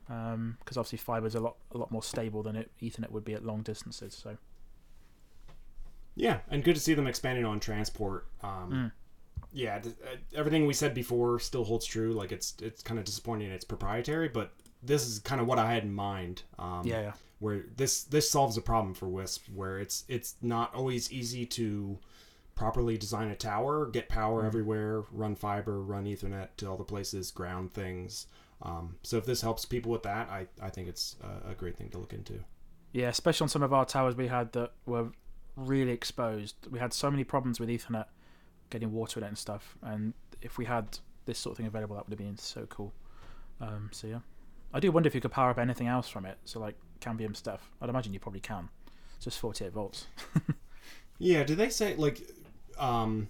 [0.09, 3.33] because obviously fiber is a lot a lot more stable than it Ethernet would be
[3.33, 4.13] at long distances.
[4.15, 4.37] So
[6.15, 8.25] Yeah, and good to see them expanding on transport.
[8.41, 8.91] Um,
[9.53, 12.13] yeah, th- uh, everything we said before still holds true.
[12.13, 15.71] Like it's it's kind of disappointing it's proprietary, but this is kind of what I
[15.71, 16.43] had in mind.
[16.57, 17.13] Um, Yeah, yeah.
[17.39, 21.97] Where this this solves a problem for Wisp, where it's it's not always easy to
[22.55, 27.31] properly design a tower, get power everywhere, run fiber, run Ethernet to all the places,
[27.31, 28.27] ground things.
[28.61, 31.77] Um, so if this helps people with that, I, I think it's a, a great
[31.77, 32.43] thing to look into.
[32.91, 35.11] Yeah, especially on some of our towers we had that were
[35.55, 36.55] really exposed.
[36.69, 38.05] We had so many problems with Ethernet
[38.69, 39.77] getting water in it and stuff.
[39.81, 42.93] And if we had this sort of thing available, that would have been so cool.
[43.61, 44.19] Um, so yeah,
[44.73, 46.37] I do wonder if you could power up anything else from it.
[46.45, 47.71] So like Cambium stuff.
[47.81, 48.69] I'd imagine you probably can.
[49.15, 50.07] It's just 48 volts.
[51.19, 52.21] Yeah, do they say like
[52.79, 53.27] um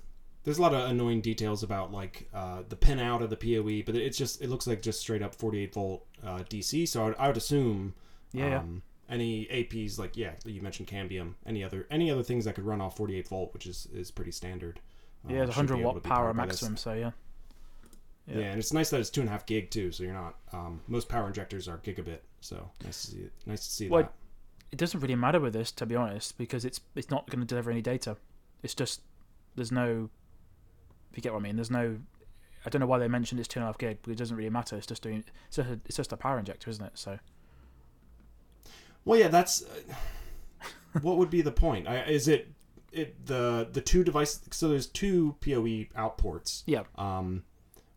[0.49, 3.83] there's a lot of annoying details about like uh, the pin out of the PoE,
[3.85, 6.87] but it's just it looks like just straight up 48 volt uh, DC.
[6.87, 7.93] So I would, I would assume
[8.33, 8.57] Yeah, yeah.
[8.59, 12.65] um, any APs like yeah you mentioned Cambium, any other any other things that could
[12.65, 14.79] run off 48 volt, which is is pretty standard.
[15.29, 16.77] uh, yeah, it's 100 able watt power maximum.
[16.77, 17.11] So yeah.
[18.25, 18.41] Yeah.
[18.45, 19.91] and it's nice that it's two and a half gig too.
[19.91, 22.19] So you're not um, most power injectors are gigabit.
[22.41, 23.31] So nice to see it.
[23.45, 24.13] Nice to see Well, that.
[24.71, 27.45] it doesn't really matter with this, to be honest, because it's it's not going to
[27.45, 28.17] deliver any data.
[28.63, 29.01] It's just
[29.55, 30.09] there's no.
[31.11, 31.97] If you get what I mean, there's no.
[32.65, 34.35] I don't know why they mentioned it's two and a half gig, but it doesn't
[34.35, 34.75] really matter.
[34.75, 35.23] It's just doing.
[35.47, 36.91] It's just a, it's just a power injector, isn't it?
[36.95, 37.17] So
[39.05, 39.93] Well, yeah, that's uh,
[41.01, 41.87] what would be the point?
[41.87, 42.49] I, is it
[42.91, 44.41] it the the two devices?
[44.51, 46.63] So there's two PoE outports.
[46.65, 47.43] yeah, Um,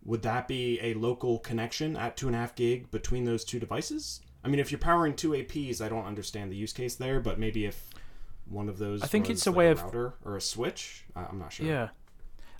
[0.04, 3.58] would that be a local connection at two and a half gig between those two
[3.58, 4.20] devices?
[4.44, 7.20] I mean, if you're powering two APs, I don't understand the use case there.
[7.20, 7.90] But maybe if
[8.46, 11.04] one of those, I think it's a like way of- router or a switch.
[11.16, 11.66] I, I'm not sure.
[11.66, 11.88] yeah.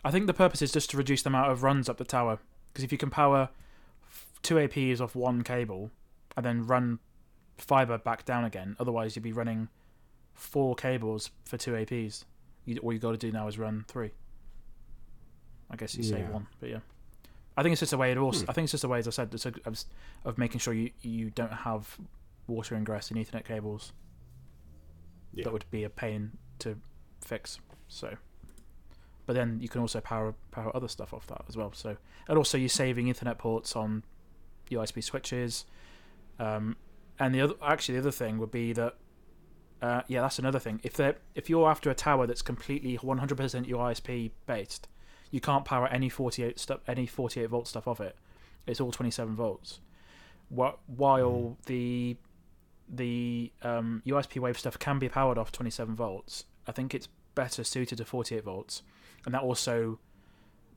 [0.05, 2.39] I think the purpose is just to reduce the amount of runs up the tower,
[2.73, 3.49] because if you can power
[4.43, 5.91] two APs off one cable
[6.37, 6.99] and then run
[7.59, 9.69] fiber back down again, otherwise you'd be running
[10.35, 12.25] four cables for two APs.
[12.65, 14.11] You, all you got to do now is run three.
[15.71, 16.31] I guess you save Yeah.
[16.31, 16.79] one, but yeah.
[17.57, 18.11] I think it's just a way.
[18.11, 18.51] It also, Hmm.
[18.51, 19.79] I think it's just a way, as I said, it's a, of,
[20.25, 21.99] of making sure you you don't have
[22.47, 23.93] water ingress in Ethernet cables.
[25.35, 25.45] Yeah.
[25.45, 26.79] That would be a pain to
[27.21, 27.59] fix.
[27.89, 28.17] So,
[29.27, 31.73] but then you can also power power other stuff off that as well.
[31.75, 31.97] So,
[32.29, 34.05] and also you're saving Ethernet ports on
[34.71, 35.65] UISP switches.
[36.39, 36.77] Um,
[37.19, 38.97] and the other, actually, the other thing would be that,
[39.81, 40.81] uh, yeah, that's another thing.
[40.83, 44.89] If they if you're after a tower that's completely 100% UISP based,
[45.31, 48.17] you can't power any 48 stuff, any 48 volt stuff off it.
[48.67, 49.81] It's all 27 volts.
[50.57, 52.17] Wh- While the
[52.89, 57.65] the um, UISP wave stuff can be powered off 27 volts, I think it's better
[57.65, 58.83] suited to 48 volts,
[59.25, 59.99] and that also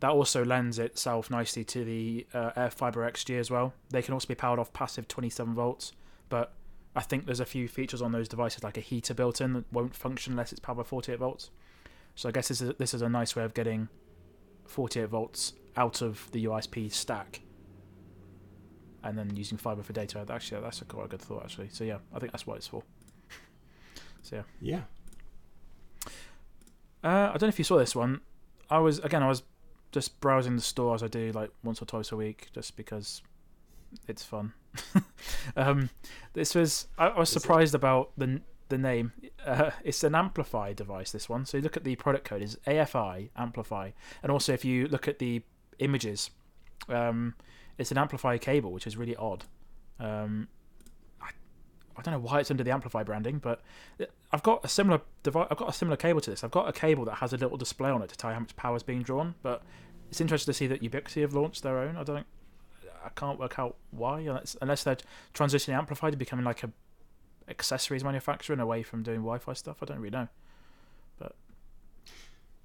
[0.01, 3.73] that also lends itself nicely to the uh, Air Fiber XG as well.
[3.89, 5.93] They can also be powered off passive 27 volts,
[6.29, 6.53] but
[6.95, 9.71] I think there's a few features on those devices like a heater built in that
[9.71, 11.49] won't function unless it's powered by 48 volts.
[12.15, 13.89] So I guess this is this is a nice way of getting
[14.65, 17.41] 48 volts out of the UISP stack,
[19.03, 20.25] and then using fiber for data.
[20.29, 21.43] Actually, that's a quite a good thought.
[21.43, 22.83] Actually, so yeah, I think that's what it's for.
[24.21, 24.43] So yeah.
[24.61, 24.81] Yeah.
[27.03, 28.21] Uh, I don't know if you saw this one.
[28.69, 29.23] I was again.
[29.23, 29.43] I was
[29.91, 33.21] just browsing the store as I do, like once or twice a week, just because
[34.07, 34.53] it's fun.
[35.55, 35.89] um,
[36.33, 36.87] this was.
[36.97, 37.39] I, I was Is it?
[37.41, 39.13] surprised about the the name.
[39.45, 41.11] Uh, it's an AmpliFi device.
[41.11, 41.45] This one.
[41.45, 45.07] So you look at the product code is AFI AmpliFi, and also if you look
[45.07, 45.43] at the
[45.79, 46.31] images,
[46.89, 47.35] um,
[47.77, 49.45] it's an AmpliFi cable, which is really odd.
[49.99, 50.47] Um,
[51.97, 53.61] I don't know why it's under the AmpliFi branding, but
[54.31, 55.47] I've got a similar device.
[55.49, 56.43] I've got a similar cable to this.
[56.43, 58.41] I've got a cable that has a little display on it to tell you how
[58.41, 59.35] much power is being drawn.
[59.41, 59.63] But
[60.09, 61.95] it's interesting to see that Ubiquiti have launched their own.
[61.97, 62.25] I don't.
[63.03, 64.97] I can't work out why, unless, unless they're
[65.33, 66.71] transitioning AmpliFi to becoming like a
[67.47, 69.77] accessories manufacturer and away from doing Wi-Fi stuff.
[69.81, 70.27] I don't really know.
[71.19, 71.35] But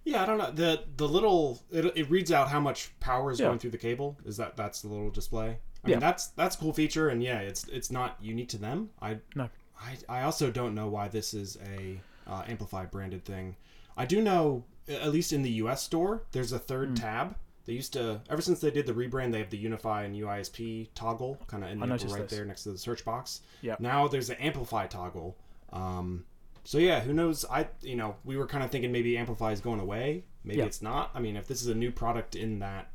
[0.04, 0.50] yeah, I don't know.
[0.50, 3.46] The the little it, it reads out how much power is Yeah.
[3.46, 4.16] going through the cable.
[4.24, 5.58] Is that that's the little display?
[5.84, 5.94] I Yeah.
[5.96, 8.90] mean that's that's a cool feature and yeah, it's it's not unique to them.
[9.00, 9.48] I No.
[9.80, 13.56] I I also don't know why this is a uh, AmpliFi branded thing.
[13.96, 16.94] I do know at least in the US store, there's a third Hmm.
[16.96, 17.36] tab.
[17.66, 20.88] They used to ever since they did the rebrand, they have the UniFi and UISP
[20.94, 22.36] toggle kind of in the I upper noticed right this.
[22.38, 23.40] there next to the search box.
[23.62, 23.76] Yeah.
[23.78, 25.36] Now there's an AmpliFi toggle.
[25.72, 26.24] Um,
[26.64, 27.44] so yeah, who knows?
[27.50, 30.24] I you know we were kind of thinking maybe AmpliFi is going away.
[30.44, 30.66] Maybe Yeah.
[30.66, 31.10] it's not.
[31.14, 32.90] I mean, if this is a new product in that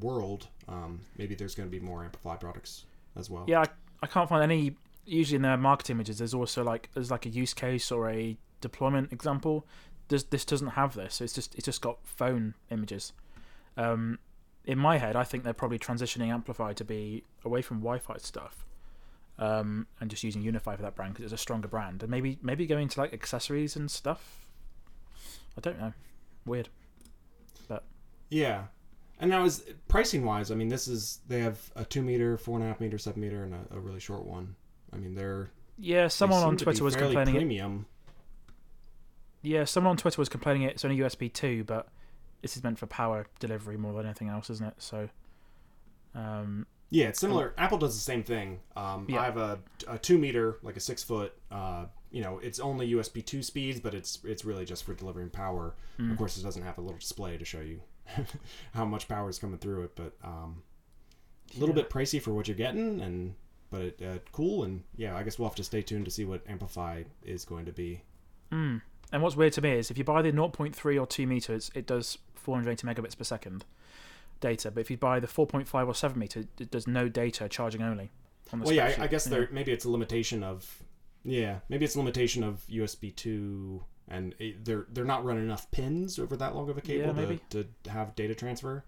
[0.00, 2.84] world, um, maybe there's going to be more AmpliFi products
[3.16, 3.44] as well.
[3.46, 3.66] Yeah, I,
[4.02, 4.76] I can't find any.
[5.04, 8.36] Usually in their market images, there's also like there's like a use case or a
[8.60, 9.66] deployment example.
[10.08, 11.16] This this doesn't have this.
[11.16, 13.12] So it's just it's just got phone images.
[13.76, 14.18] Um,
[14.64, 18.66] in my head, I think they're probably transitioning AmpliFi to be away from Wi-Fi stuff,
[19.38, 22.38] um, and just using UniFi for that brand because it's a stronger brand, and maybe
[22.42, 24.46] maybe going to like accessories and stuff.
[25.56, 25.92] I don't know.
[26.46, 26.68] Weird.
[27.66, 27.84] But
[28.28, 28.64] yeah,
[29.20, 30.50] and now is pricing wise.
[30.50, 33.20] I mean, this is they have a two meter, four and a half meter, seven
[33.20, 34.56] meter, and a, a really short one.
[34.92, 37.34] I mean, they're Yeah, someone on Twitter was complaining.
[37.36, 37.86] It, Premium.
[39.42, 41.88] yeah, someone on Twitter was complaining it's only USB two, but
[42.42, 44.74] this is meant for power delivery more than anything else, isn't it?
[44.78, 45.08] So,
[46.14, 47.54] um, Yeah, it's similar.
[47.58, 48.60] Apple does the same thing.
[48.76, 49.20] Um, Yeah.
[49.20, 51.34] I have a, a two meter, like a six foot.
[51.50, 55.30] Uh, you know, it's only USB two speeds, but it's it's really just for delivering
[55.30, 55.74] power.
[55.98, 56.10] Mm.
[56.10, 57.82] Of course, it doesn't have a little display to show you
[58.74, 60.62] how much power is coming through it, but um,
[61.56, 61.82] a little Yeah.
[61.82, 63.34] bit pricey for what you're getting, and
[63.70, 64.64] but it, uh, cool.
[64.64, 67.66] And yeah, I guess we'll have to stay tuned to see what AmpliFi is going
[67.66, 68.02] to be.
[68.52, 68.80] mm.
[69.12, 71.86] and what's weird to me is if you buy the 0.3 or 2 meters, it
[71.86, 73.64] does 480 megabits per second
[74.40, 77.82] data, but if you buy the 4.5 or 7 meter, it does no data, charging
[77.82, 78.10] only.
[78.52, 79.30] On Well, yeah, I, I guess Yeah.
[79.38, 80.82] there maybe it's a limitation of
[81.22, 85.70] yeah, maybe it's a limitation of USB two, and it, they're they're not running enough
[85.70, 88.84] pins over that long of a cable Yeah, to, to have data transfer.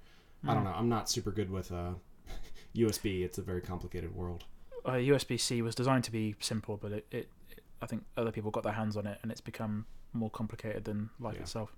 [0.46, 0.66] I don't Mm.
[0.66, 0.74] know.
[0.76, 1.92] I'm not super good with uh,
[2.76, 3.22] USB.
[3.24, 4.44] It's a very complicated world.
[4.84, 8.32] uh, USB C was designed to be simple, but it, it, it, I think other
[8.32, 11.42] people got their hands on it, and it's become more complicated than life Yeah.
[11.42, 11.72] itself.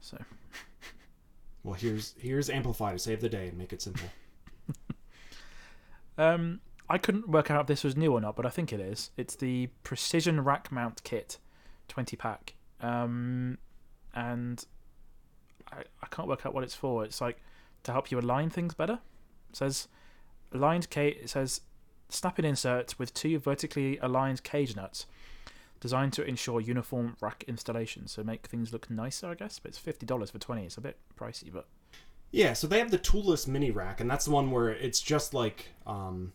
[0.00, 0.16] So
[1.64, 4.08] Well, here's here's AmpliFi to save the day and make it simple.
[6.18, 8.80] um, I couldn't work out if this was new or not, but I think it
[8.80, 9.10] is.
[9.16, 11.38] It's the Precision Rack Mount Kit,
[11.88, 13.58] twenty pack, um,
[14.14, 14.64] and
[15.72, 17.04] I, I can't work out what it's for.
[17.04, 17.42] It's like
[17.84, 19.00] to help you align things better.
[19.50, 19.88] It says
[20.52, 21.16] aligned cage.
[21.22, 21.60] It says
[22.08, 25.06] snap-in insert with two vertically aligned cage nuts,
[25.80, 28.06] designed to ensure uniform rack installation.
[28.06, 29.58] So make things look nicer, I guess.
[29.58, 30.64] But it's fifty dollars for twenty.
[30.64, 31.66] It's a bit pricey, but
[32.30, 35.32] Yeah, so they have the toolless mini rack, and that's the one where it's just
[35.32, 36.32] like um,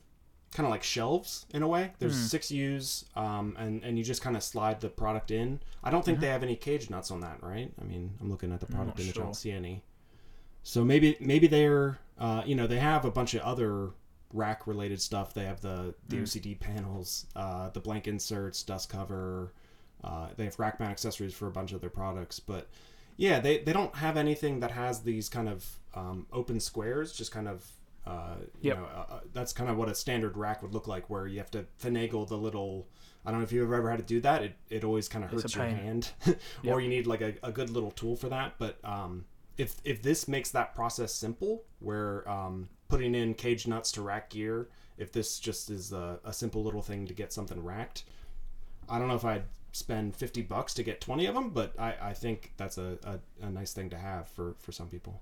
[0.54, 1.92] kind of like shelves in a way.
[2.00, 2.26] There's Hmm.
[2.28, 5.60] six U's, um, and and you just kind of slide the product in.
[5.84, 6.22] I don't think Mhm.
[6.22, 7.72] they have any cage nuts on that, right?
[7.82, 9.18] I mean, I'm looking at the product not image.
[9.18, 9.84] I don't see any.
[10.64, 13.92] So maybe maybe they're uh, you know they have a bunch of other
[14.32, 15.34] rack related stuff.
[15.34, 16.24] They have the the Hmm.
[16.24, 19.52] OCD panels, uh, the blank inserts, dust cover.
[20.04, 22.68] Uh, they have rack mount accessories for a bunch of their products, but
[23.16, 27.14] yeah, they, they don't have anything that has these kind of um, open squares.
[27.14, 27.66] Just kind of
[28.06, 28.78] uh, you Yep.
[28.78, 31.38] know uh, uh, that's kind of what a standard rack would look like, where you
[31.40, 32.88] have to finagle the little.
[33.26, 34.44] I don't know if you've ever had to do that.
[34.44, 36.38] It, it always kind of hurts your hand, Yep.
[36.66, 38.56] or you need like a, a good little tool for that.
[38.58, 39.26] But um,
[39.58, 44.30] if if this makes that process simple, where um, putting in cage nuts to rack
[44.30, 48.04] gear, if this just is a, a simple little thing to get something racked,
[48.90, 51.96] I don't know if I'd spend 50 bucks to get 20 of them, but I,
[52.02, 55.20] I think that's a, a, a nice thing to have for, for some people.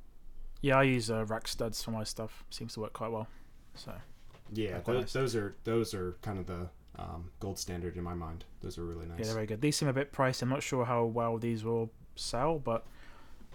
[0.62, 2.44] Yeah, I use uh, rack studs for my stuff.
[2.50, 3.28] Seems to work quite well.
[3.76, 3.94] So
[4.52, 5.14] Yeah, those, nice.
[5.14, 8.46] those are those are kind of the um, gold standard in my mind.
[8.62, 9.20] Those are really nice.
[9.20, 9.62] yeah, they're very good.
[9.62, 10.44] These seem a bit pricey.
[10.44, 12.86] I'm not sure how well these will sell, but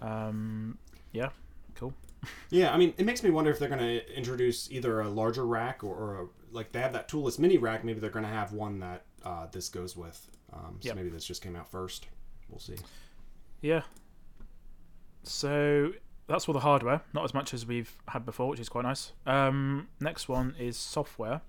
[0.02, 0.78] um,
[1.12, 1.28] yeah,
[1.74, 1.92] cool.
[2.50, 5.46] Yeah, I mean, it makes me wonder if they're going to introduce either a larger
[5.46, 7.84] rack or, or a, like they have that toolless mini rack.
[7.84, 10.28] Maybe they're going to have one that uh, this goes with.
[10.52, 10.96] Um, so Yep.
[10.96, 12.06] maybe this just came out first.
[12.48, 12.76] We'll see.
[13.60, 13.82] Yeah.
[15.22, 15.92] So
[16.26, 19.12] that's all the hardware, not as much as we've had before, which is quite nice.
[19.26, 21.42] Um, next one is software.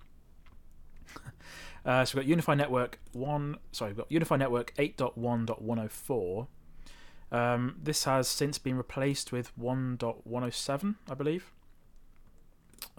[1.85, 3.57] uh, so we've got UniFi Network one.
[3.71, 6.47] Sorry, we've got UniFi Network eight point one point one hundred four.
[7.31, 11.51] Um, this has since been replaced with 1.107, I believe.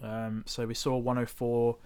[0.01, 1.77] Um, so we saw 104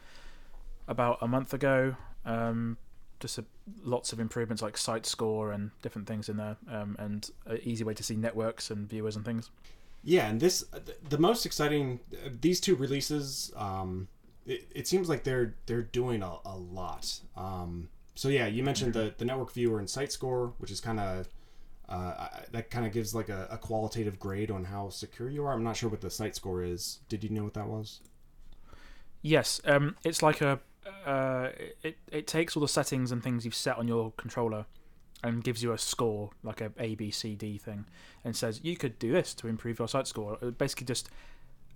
[0.87, 1.95] about a month ago.
[2.25, 2.77] Um,
[3.19, 3.45] just a,
[3.83, 7.83] lots of improvements like site score and different things in there, um, and an easy
[7.85, 9.49] way to see networks and viewers and things.
[10.03, 10.65] Yeah, and this
[11.07, 11.99] the most exciting
[12.41, 13.51] these two releases.
[13.55, 14.09] Um,
[14.45, 17.19] it, it seems like they're they're doing a, a lot.
[17.37, 20.99] Um, so yeah, you mentioned the the network viewer and site score, which is kind
[20.99, 21.27] of
[21.87, 25.53] uh, that kind of gives like a, a qualitative grade on how secure you are.
[25.53, 26.99] I'm not sure what the site score is.
[27.07, 28.01] Did you know what that was?
[29.21, 30.59] Yes, um, it's like a
[31.05, 31.49] uh,
[31.81, 34.65] it it takes all the settings and things you've set on your controller
[35.23, 37.85] and gives you a score like a A B C D thing
[38.23, 40.37] and says you could do this to improve your site score.
[40.41, 41.09] Uh, Basically, just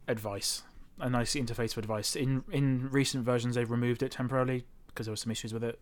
[0.07, 0.63] advice,
[0.99, 2.15] a nice interface for advice.
[2.15, 5.79] In in recent versions, they've removed it temporarily because there were some issues with it.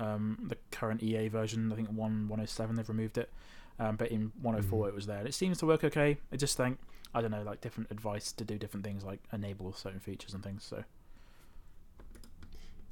[0.00, 3.30] Um, the current EA version, I think one one hundred seven, they've removed it.
[3.78, 5.18] Um, but in 104 it was there.
[5.18, 6.18] And it seems to work okay.
[6.30, 6.78] I just think
[7.14, 10.42] I don't know, like different advice to do different things, like enable certain features and
[10.42, 10.64] things.
[10.64, 10.84] So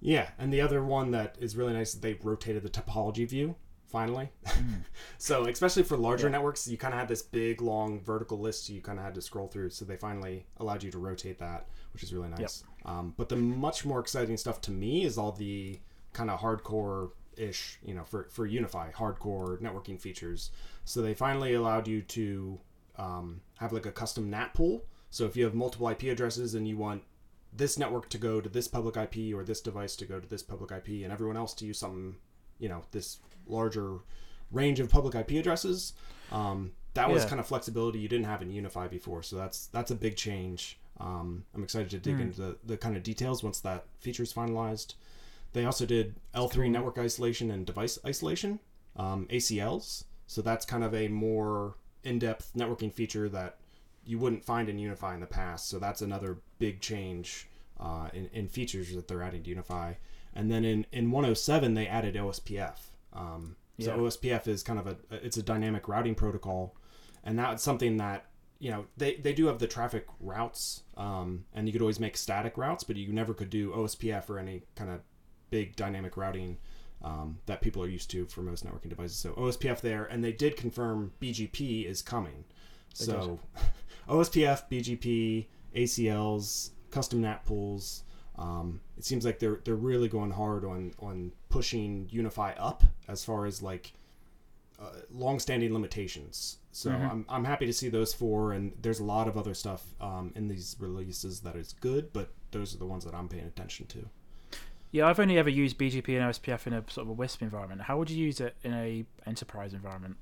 [0.00, 3.56] Yeah, and the other one that is really nice is they rotated the topology view
[3.90, 4.30] finally.
[5.18, 6.32] so especially for larger Yeah.
[6.32, 9.22] networks, you kind of had this big long vertical list you kind of had to
[9.22, 9.70] scroll through.
[9.70, 12.64] So they finally allowed you to rotate that, which is really nice.
[12.84, 15.78] Um, but the much more exciting stuff to me is all the
[16.12, 20.50] kind of hardcore ish, you know, for for UniFi hardcore networking features.
[20.84, 22.60] So they finally allowed you to
[22.96, 24.84] um, have like a custom NAT pool.
[25.10, 27.02] So if you have multiple IP addresses and you want
[27.52, 30.42] this network to go to this public IP or this device to go to this
[30.42, 32.16] public IP and everyone else to use something,
[32.58, 33.18] you know, this
[33.50, 33.98] larger
[34.50, 35.92] range of public IP addresses,
[36.32, 37.28] um, that was Yeah.
[37.28, 39.22] kind of flexibility you didn't have in UniFi before.
[39.22, 40.78] So that's that's a big change.
[40.98, 42.22] Um, I'm excited to dig Hmm.
[42.22, 44.94] into the, the kind of details once that feature is finalized.
[45.52, 46.70] They also did L3 cool.
[46.70, 48.60] network isolation and device isolation,
[48.96, 50.04] um, ACLs.
[50.26, 51.74] So that's kind of a more
[52.04, 53.58] in-depth networking feature that
[54.04, 55.68] you wouldn't find in UniFi in the past.
[55.68, 57.48] So that's another big change
[57.78, 59.96] uh, in, in features that they're adding to UniFi.
[60.34, 62.89] And then in, in 107, they added OSPF.
[63.12, 64.02] Um, so Yeah.
[64.02, 66.76] OSPF is kind of a it's a dynamic routing protocol,
[67.24, 68.26] and that's something that
[68.58, 72.16] you know they, they do have the traffic routes, um, and you could always make
[72.16, 75.00] static routes, but you never could do OSPF or any kind of
[75.50, 76.58] big dynamic routing
[77.02, 79.16] um, that people are used to for most networking devices.
[79.16, 82.44] So OSPF there, and they did confirm BGP is coming.
[82.98, 83.40] They So
[84.08, 88.02] OSPF, BGP, ACLs, custom NAT pools.
[88.40, 93.22] Um, it seems like they're they're really going hard on on pushing UniFi up as
[93.24, 93.92] far as like
[94.80, 96.56] uh, long-standing limitations.
[96.72, 97.10] So Mhm.
[97.10, 100.32] I'm, I'm happy to see those four, and there's a lot of other stuff um,
[100.34, 103.86] in these releases that is good, but those are the ones that I'm paying attention
[103.88, 104.08] to.
[104.90, 107.82] Yeah, I've only ever used BGP and OSPF in a sort of a WISP environment.
[107.82, 110.16] How would you use it in a enterprise environment?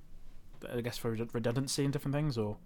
[0.68, 2.56] I guess for redundancy and different things, or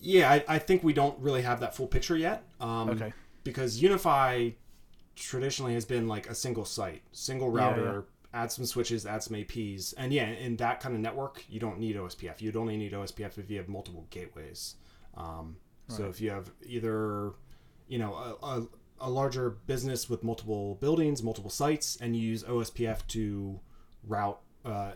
[0.00, 2.44] Yeah, I, I think we don't really have that full picture yet.
[2.60, 3.12] Um, okay,
[3.44, 4.54] because UniFi
[5.16, 9.36] traditionally has been like a single site, single Yeah, router, add some switches, add some
[9.36, 9.92] APs.
[9.96, 12.40] And yeah, in that kind of network, you don't need OSPF.
[12.40, 14.76] You'd only need OSPF if you have multiple gateways.
[15.16, 15.56] Um,
[15.88, 17.32] So if you have either,
[17.88, 18.68] you know, a, a,
[19.00, 23.58] a larger business with multiple buildings, multiple sites, and you use OSPF to
[24.06, 24.92] route, uh,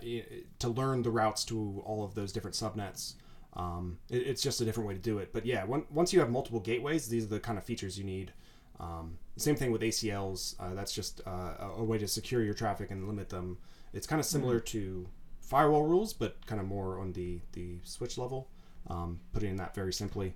[0.61, 3.15] to learn the routes to all of those different subnets.
[3.57, 5.33] Um, it, it's just a different way to do it.
[5.33, 8.05] But yeah, when, once you have multiple gateways, these are the kind of features you
[8.05, 8.33] need.
[8.81, 10.57] Um, same thing with ACLs.
[10.59, 13.59] Uh, that's just uh, a, a way to secure your traffic and limit them.
[13.93, 15.07] It's kind of similar to
[15.41, 18.49] firewall rules, but kind of more on the the switch level.
[18.89, 20.35] Um, putting that very simply.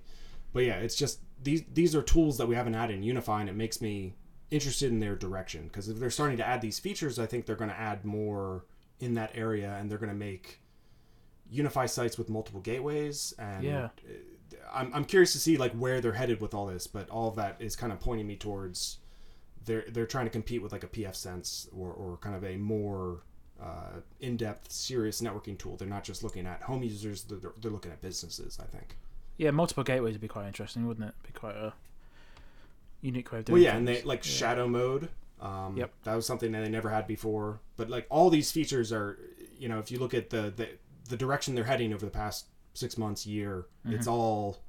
[0.53, 3.49] But yeah, it's just these these are tools that we haven't had in UniFi, and
[3.49, 4.15] it makes me
[4.49, 7.55] interested in their direction because if they're starting to add these features, I think they're
[7.55, 8.65] going to add more
[8.99, 10.61] in that area, and they're going to make
[11.53, 13.33] UniFi sites with multiple gateways.
[13.39, 13.85] And Yeah.
[13.85, 17.27] uh, I'm I'm curious to see like where they're headed with all this, but all
[17.29, 18.97] of that is kind of pointing me towards
[19.65, 23.21] they're they're trying to compete with like a pfSense or or kind of a more
[23.61, 25.75] uh, in-depth, serious networking tool.
[25.75, 28.57] They're not just looking at home users; they're, they're looking at businesses.
[28.61, 28.95] I think.
[29.37, 31.15] yeah, multiple gateways would be quite interesting, wouldn't it?
[31.23, 31.73] Be quite a
[33.01, 33.55] unique way of doing.
[33.55, 34.31] Well, yeah, and they like Yeah.
[34.31, 35.09] shadow mode.
[35.41, 35.91] Um, Yep.
[36.03, 37.59] That was something that they never had before.
[37.77, 39.17] But like all these features are,
[39.57, 40.69] you know, if you look at the the,
[41.09, 44.09] the direction they're heading over the past six months, year, it's Mm-hmm.
[44.09, 44.59] all,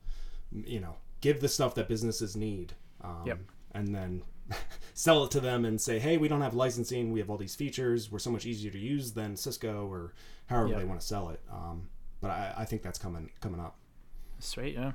[0.53, 2.73] you know, give the stuff that businesses need.
[3.03, 3.39] Um, Yep.
[3.73, 4.23] And then
[4.95, 7.13] sell it to them and say, hey, we don't have licensing.
[7.13, 8.11] We have all these features.
[8.11, 10.15] We're so much easier to use than Cisco or
[10.47, 10.79] however Yep.
[10.79, 11.41] they want to sell it.
[11.53, 11.89] Um,
[12.21, 13.77] but I, I think that's coming coming up.
[14.41, 14.93] Sweet, yeah.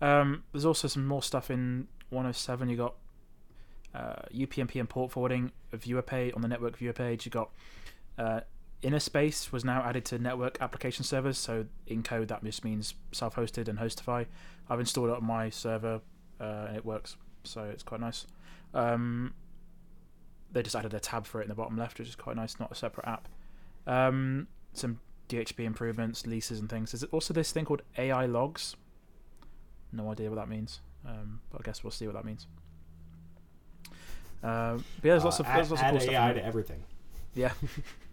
[0.00, 2.68] Um, there's also some more stuff in 107.
[2.68, 2.94] You got
[3.94, 7.24] uh, UPnP and port forwarding, a viewer page on the network viewer page.
[7.26, 7.50] You got
[8.18, 8.40] uh,
[8.84, 11.38] InnerSpace was now added to network application servers.
[11.38, 14.26] So in code that just means self-hosted and HostiFi.
[14.68, 16.00] I've installed it on my server
[16.40, 18.26] uh, and it works, so it's quite nice.
[18.72, 19.34] Um,
[20.52, 22.60] they just added a tab for it in the bottom left, which is quite nice,
[22.60, 23.28] not a separate app.
[23.86, 26.92] Um, some DHCP improvements, leases, and things.
[26.92, 28.76] There's also this thing called AI logs.
[29.92, 32.46] No idea what that means, um, but I guess we'll see what that means.
[34.42, 36.14] Um, but yeah, there's lots Uh, of there's add, lots of cool stuff.
[36.14, 36.84] AI to everything.
[37.34, 37.52] Yeah,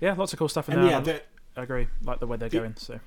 [0.00, 0.90] yeah, lots of cool stuff in And there.
[0.92, 1.22] yeah, I- the,
[1.56, 2.76] I agree, like the way they're the- going.
[2.76, 3.00] So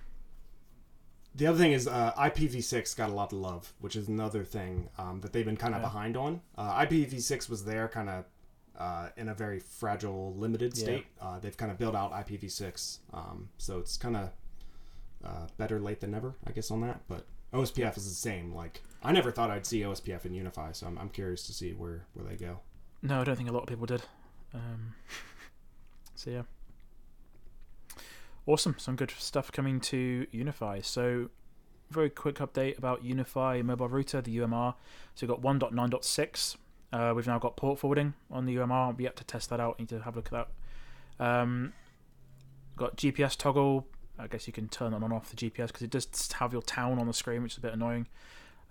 [1.35, 4.89] The other thing is uh, IPv6 got a lot of love, which is another thing
[4.97, 5.87] um, that they've been kind of Yeah.
[5.87, 6.41] behind on.
[6.57, 8.25] Uh, IPv6 was there kind of
[8.77, 10.83] uh, in a very fragile, limited Yeah.
[10.83, 11.05] state.
[11.21, 14.31] Uh, they've kind of built out IPv6, um, so it's kind of
[15.23, 17.01] uh, better late than never, I guess, on that.
[17.09, 18.53] But OSPF is the same.
[18.55, 21.73] Like I never thought I'd see OSPF in UniFi, so I'm, I'm curious to see
[21.73, 22.61] where where they go.
[23.01, 24.01] no, I don't think a lot of people did.
[24.53, 24.95] Um,
[26.15, 26.43] so yeah,
[28.50, 28.76] awesome.
[28.80, 30.84] Some good stuff coming to UniFi.
[30.84, 31.30] So
[31.91, 34.74] very quick update about UniFi mobile router, the UMR.
[35.14, 36.56] So we've got 1.9.6.
[36.91, 38.97] Uh, we've now got port forwarding on the UMR.
[38.97, 39.78] We have to test that out.
[39.78, 40.47] Need to have a look at
[41.20, 41.26] that.
[41.26, 41.74] Um,
[42.76, 43.86] got GPS toggle.
[44.18, 46.08] I guess you can turn on and off the GPS because it does
[46.39, 48.08] have your town on the screen, which is a bit annoying.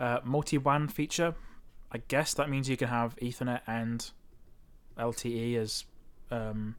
[0.00, 1.34] Uh, Multi WAN feature.
[1.92, 4.10] I guess that means you can have Ethernet and
[4.98, 5.84] LTE as
[6.30, 6.74] um,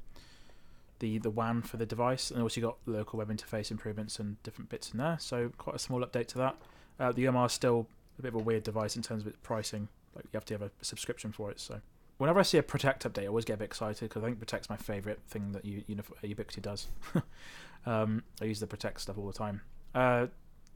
[1.00, 4.41] the the WAN for the device, and also you got local web interface improvements and
[4.43, 5.18] different bits in there.
[5.20, 6.56] So quite a small update to that.
[7.00, 7.88] Uh, the UMR is still
[8.18, 9.88] a bit of a weird device in terms of its pricing.
[10.16, 11.60] Like you have to have a subscription for it.
[11.60, 11.80] So
[12.18, 14.39] whenever I see a Protect update, I always get a bit excited because I think
[14.39, 16.88] Protect's my favorite thing that U- Ubiquiti does.
[17.86, 19.62] um, I use the Protect stuff all the time.
[19.95, 20.28] Uh,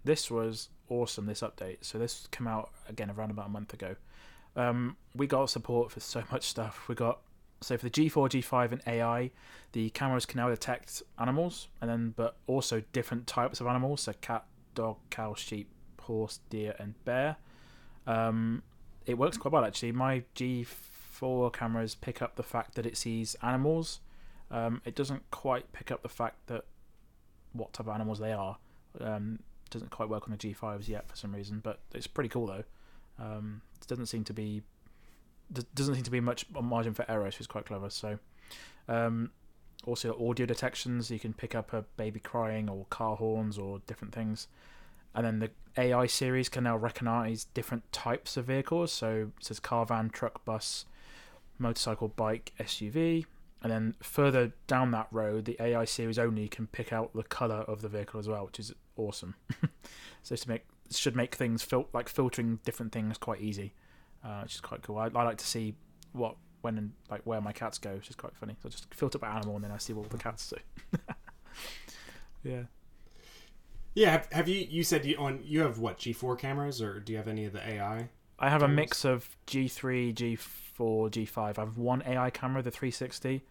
[0.05, 1.25] this was awesome.
[1.25, 1.77] This update.
[1.81, 3.95] So this came out again around about a month ago.
[4.55, 6.87] Um, we got support for so much stuff.
[6.87, 7.19] We got
[7.63, 9.31] so for the G4, G5, and AI,
[9.71, 14.13] the cameras can now detect animals, and then but also different types of animals, so
[14.21, 14.45] cat,
[14.75, 15.69] dog, cow, sheep,
[16.01, 17.37] horse, deer, and bear.
[18.05, 18.63] Um,
[19.05, 19.91] it works quite well actually.
[19.91, 23.99] My G4 cameras pick up the fact that it sees animals.
[24.51, 26.65] Um, it doesn't quite pick up the fact that
[27.53, 28.57] what type of animals they are.
[28.99, 29.39] Um,
[29.69, 32.63] doesn't quite work on the G5s yet for some reason, but it's pretty cool though.
[33.19, 34.61] Um, it doesn't seem to be
[35.75, 37.89] doesn't seem to be much margin for error, which is quite clever.
[37.89, 38.19] So,
[38.87, 39.31] um,
[39.85, 44.13] also audio detections, you can pick up a baby crying or car horns or different
[44.13, 44.47] things,
[45.13, 48.91] and then the AI series can now recognize different types of vehicles.
[48.91, 50.85] So it says car, van, truck, bus,
[51.57, 53.25] motorcycle, bike, SUV,
[53.61, 57.61] and then further down that road, the AI series only can pick out the color
[57.61, 59.35] of the vehicle as well, which is awesome.
[60.23, 63.73] so to make should make things fil- like filtering different things quite easy
[64.23, 64.97] uh, which is quite cool.
[64.97, 65.75] I, I like to see
[66.11, 68.55] what when and like where my cats go, which is quite funny.
[68.61, 70.97] So I just filter by animal and then I see what the cats do.
[72.43, 72.63] yeah.
[73.95, 77.11] Yeah, have, have you you said you on you have what G4 cameras or do
[77.11, 78.09] you have any of the AI?
[78.39, 81.37] I have a mix of G3, G4, G5.
[81.37, 83.43] I have one AI camera, the 360,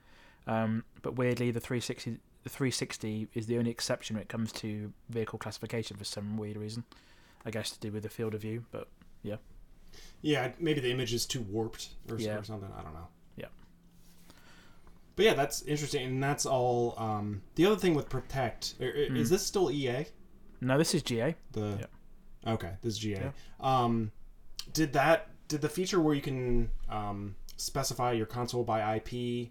[0.46, 4.92] um, but weirdly the 360 the 360 is the only exception when it comes to
[5.08, 6.84] vehicle classification for some weird reason.
[7.44, 8.88] I guess to do with the field of view, but
[9.22, 9.36] yeah.
[10.20, 12.38] Yeah, maybe the image is too warped or, Yeah.
[12.38, 12.70] or something.
[12.76, 13.08] I don't know.
[13.36, 13.46] Yeah.
[15.16, 16.94] But yeah, that's interesting, and that's all.
[16.98, 19.16] Um, the other thing with Protect i- i- Hmm.
[19.16, 20.06] is this still EA?
[20.60, 21.34] No, this is GA.
[21.52, 21.88] The
[22.46, 23.20] okay, this is GA.
[23.20, 23.32] Yeah.
[23.60, 24.12] Um,
[24.72, 29.50] did that did the feature where you can um, specify your console by IP?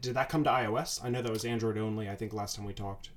[0.00, 1.02] Did that come to iOS?
[1.04, 2.08] I know that was Android only.
[2.08, 3.10] I think last time we talked.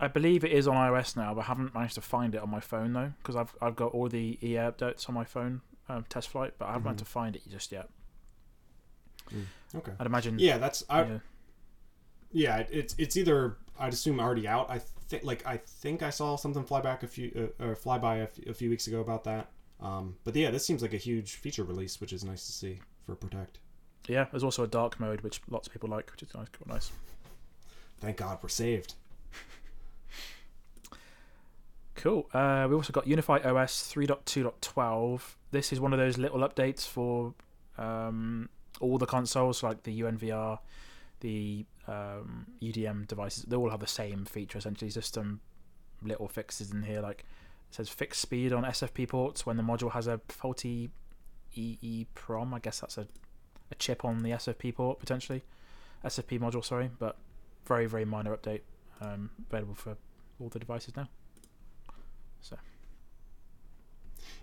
[0.00, 2.50] I believe it is on iOS now, but I haven't managed to find it on
[2.50, 6.04] my phone though, because I've I've got all the EA updates on my phone, um,
[6.08, 6.84] test flight, but I haven't Mhm.
[6.86, 7.88] managed to find it just yet.
[9.74, 9.92] Okay.
[9.98, 10.38] I'd imagine.
[10.38, 11.18] Yeah, that's I, yeah.
[12.32, 12.56] yeah.
[12.70, 14.70] It's it's either I'd assume already out.
[14.70, 17.98] I think like I think I saw something fly back a few uh, or fly
[17.98, 19.50] by a, f- a few weeks ago about that.
[19.80, 22.80] Um, but yeah, this seems like a huge feature release, which is nice to see
[23.06, 23.58] for Protect.
[24.08, 24.26] yeah.
[24.30, 26.46] There's also a dark mode, which lots of people like, which is nice.
[26.56, 26.92] Quite nice.
[27.98, 28.94] Thank God we're saved.
[31.96, 32.28] Cool.
[32.34, 35.20] Uh, we also got UniFi OS 3.2.12.
[35.52, 37.34] This is one of those little updates for
[37.78, 38.48] um,
[38.80, 40.58] all the consoles, like the UNVR,
[41.20, 43.44] the um, UDM devices.
[43.44, 44.90] They all have the same feature essentially.
[44.90, 45.40] Just some
[46.02, 49.92] little fixes in here, like it says fixed speed on SFP ports when the module
[49.92, 50.90] has a faulty
[51.56, 52.52] EEPROM.
[52.52, 53.06] I guess that's a,
[53.70, 55.44] a chip on the SFP port potentially,
[56.04, 56.64] SFP module.
[56.64, 57.16] Sorry, but
[57.66, 58.60] very very minor update.
[59.00, 59.96] Um, available for
[60.40, 61.08] all the devices now.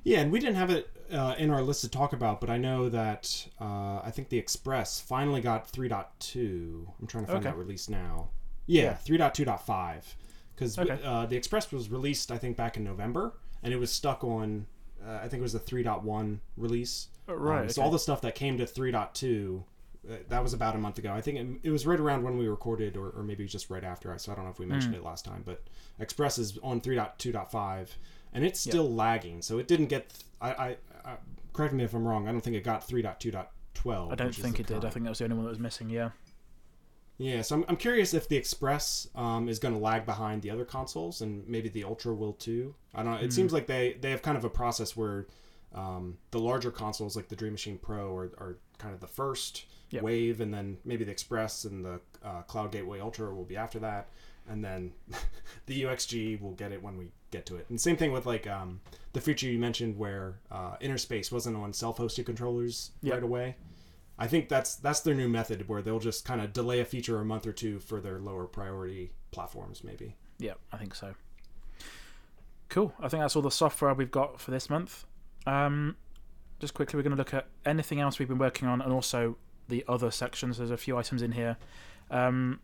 [0.04, 2.58] Yeah, and we didn't have it uh, in our list to talk about, but I
[2.58, 6.88] know that uh, I think the Express finally got 3.2.
[7.00, 7.52] I'm trying to find Okay.
[7.52, 8.30] that release now.
[8.66, 9.18] Yeah, Yeah.
[9.30, 10.16] 3.2.5.
[10.56, 11.00] Because Okay.
[11.04, 13.34] uh, the Express was released, I think, back in November,
[13.64, 14.66] and it was stuck on,
[15.06, 17.08] uh, I think it was the 3.1 release.
[17.28, 17.62] Oh, right.
[17.64, 17.86] Um, So okay.
[17.86, 19.64] all the stuff that came to 3.2, uh,
[20.04, 21.14] that was about a month ago.
[21.14, 23.84] I think it, it was right around when we recorded, or, or maybe just right
[23.84, 24.18] after.
[24.18, 25.02] So I don't know if we mentioned Hmm.
[25.02, 25.62] it last time, but
[26.00, 27.90] Express is on 3.2.5,
[28.34, 28.72] and it's Yep.
[28.72, 29.42] still lagging.
[29.42, 30.12] So it didn't get.
[30.42, 31.16] I, I, I
[31.54, 32.28] correct me if I'm wrong.
[32.28, 34.12] I don't think it got 3.2.12.
[34.12, 34.84] I don't think it did.
[34.84, 35.90] I think that was the only one that was missing.
[35.90, 36.10] Yeah.
[37.18, 40.50] Yeah, so I'm, I'm curious if the Express um, is going to lag behind the
[40.50, 42.74] other consoles, and maybe the Ultra will too.
[42.96, 43.20] I don't know.
[43.20, 43.30] It Hmm.
[43.30, 45.28] seems like they, they have kind of a process where
[45.76, 49.66] um, the larger consoles, like the Dream Machine Pro, are, are kind of the first
[49.92, 50.04] Yep.
[50.04, 53.80] wave, and then maybe the Express and the uh, Cloud Gateway Ultra will be after
[53.80, 54.08] that,
[54.50, 54.92] and then
[55.68, 57.66] the UXG will get it when we get to it.
[57.70, 58.82] And same thing with like um,
[59.14, 63.14] the feature you mentioned where uh, InnerSpace wasn't on self-hosted controllers Yep.
[63.14, 63.56] right away.
[64.20, 67.20] I think that's that's their new method where they'll just kind of delay a feature
[67.20, 70.16] a month or two for their lower priority platforms, maybe.
[70.38, 71.16] Yeah, I think so.
[72.70, 72.94] Cool.
[73.00, 75.06] I think that's all the software we've got for this month.
[75.46, 75.98] Um,
[76.60, 79.38] just quickly, we're going to look at anything else we've been working on, and also
[79.72, 80.60] the other sections.
[80.60, 81.58] There's a few items in here.
[82.12, 82.60] Um,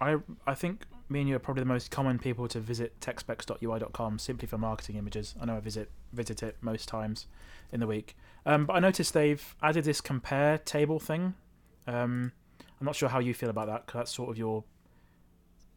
[0.00, 4.18] I I think me and you are probably the most common people to visit techspecs.ui.com
[4.18, 5.34] simply for marketing images.
[5.40, 7.26] I know I visit visit it most times
[7.70, 8.16] in the week.
[8.46, 11.34] Um, but I noticed they've added this compare table thing.
[11.86, 12.32] Um,
[12.80, 14.64] I'm not sure how you feel about that because that's sort of your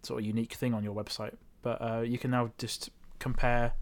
[0.04, 1.34] sort of unique thing on your website.
[1.62, 3.74] But uh, you can now just compare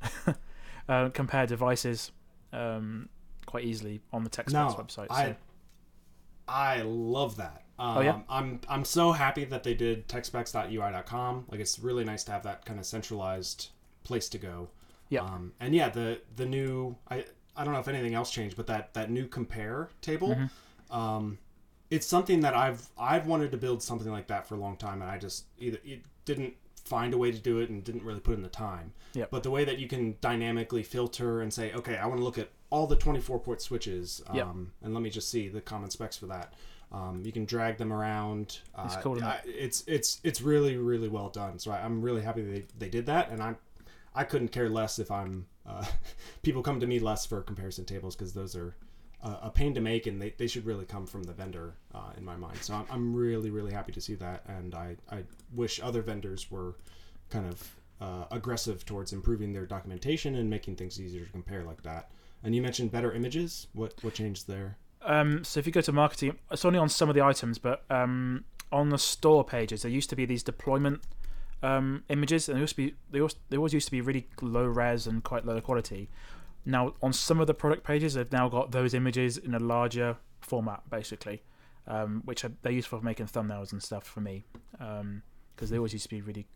[0.88, 2.12] uh, compare devices
[2.52, 3.08] um,
[3.46, 5.08] quite easily on the TechSpecs No, website.
[5.08, 5.36] So- I
[6.82, 7.62] love that.
[7.78, 8.20] Um, Oh, yeah?
[8.28, 11.46] I'm I'm so happy that they did techspecs.ui.com.
[11.50, 13.68] Like it's really nice to have that kind of centralized
[14.04, 14.68] place to go.
[15.08, 15.22] Yeah.
[15.22, 17.24] Um, and yeah, the the new I
[17.56, 20.96] I don't know if anything else changed, but that that new compare table, Mm-hmm.
[20.98, 21.38] um,
[21.90, 25.02] it's something that I've I've wanted to build something like that for a long time,
[25.02, 28.20] and I just either it didn't find a way to do it and didn't really
[28.20, 28.92] put in the time.
[29.14, 29.30] Yep.
[29.30, 32.38] But the way that you can dynamically filter and say, okay, I want to look
[32.38, 34.46] at all the 24 port switches, um, Yep.
[34.82, 36.54] and let me just see the common specs for that.
[36.90, 38.60] Um, you can drag them around.
[38.74, 41.58] Uh, It's cool, I- it's it's it's really really well done.
[41.58, 43.56] So I, I'm really happy they, they did that, and I'm
[44.14, 45.84] I couldn't care less if I'm uh,
[46.42, 48.74] people come to me less for comparison tables because those are
[49.22, 52.10] uh, a pain to make, and they, they should really come from the vendor uh,
[52.16, 52.58] in my mind.
[52.62, 56.50] So I'm, I'm really really happy to see that, and I I wish other vendors
[56.50, 56.74] were
[57.30, 61.82] kind of uh, aggressive towards improving their documentation and making things easier to compare like
[61.84, 62.10] that.
[62.44, 63.68] And you mentioned better images.
[63.72, 64.76] What what changed there?
[65.04, 67.84] Um, so if you go to marketing, it's only on some of the items, but
[67.90, 71.02] um, on the store pages, there used to be these deployment
[71.62, 74.28] um, images, and they used to be they always, they always used to be really
[74.40, 76.08] low res and quite low quality.
[76.64, 80.16] Now on some of the product pages, they've now got those images in a larger
[80.40, 81.42] format, basically,
[81.88, 85.92] um, which are, they're useful for making thumbnails and stuff for me, because they always
[85.92, 86.46] used to be really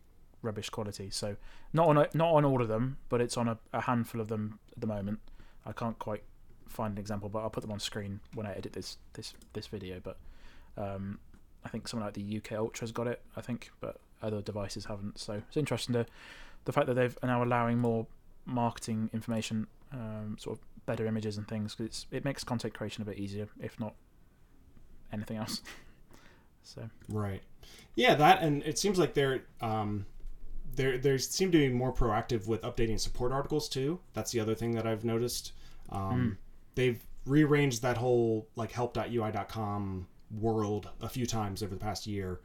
[0.41, 1.09] rubbish quality.
[1.09, 1.35] So
[1.73, 4.29] not on a, not on all of them, but it's on a, a handful of
[4.29, 5.19] them at the moment.
[5.67, 6.23] I can't quite
[6.67, 9.67] find an example, but I'll put them on screen when I edit this this this
[9.67, 9.99] video.
[10.01, 10.17] But
[10.77, 11.19] um,
[11.65, 13.21] I think someone like the UCG Ultra's got it.
[13.35, 15.19] I think, but other devices haven't.
[15.19, 16.05] So it's interesting to
[16.65, 18.07] the fact that they've are now allowing more
[18.45, 23.05] marketing information, um, sort of better images and things, because it makes content creation a
[23.05, 23.93] bit easier, if not
[25.11, 25.61] anything else.
[26.63, 27.41] so Right.
[27.95, 30.05] Yeah, that and it seems like they're um
[30.75, 33.99] there there seem to be more proactive with updating support articles too.
[34.13, 35.51] That's the other thing that I've noticed.
[35.91, 36.37] Um
[36.75, 40.07] they've rearranged that whole like help.ui.com
[40.39, 42.39] world a few times over the past year.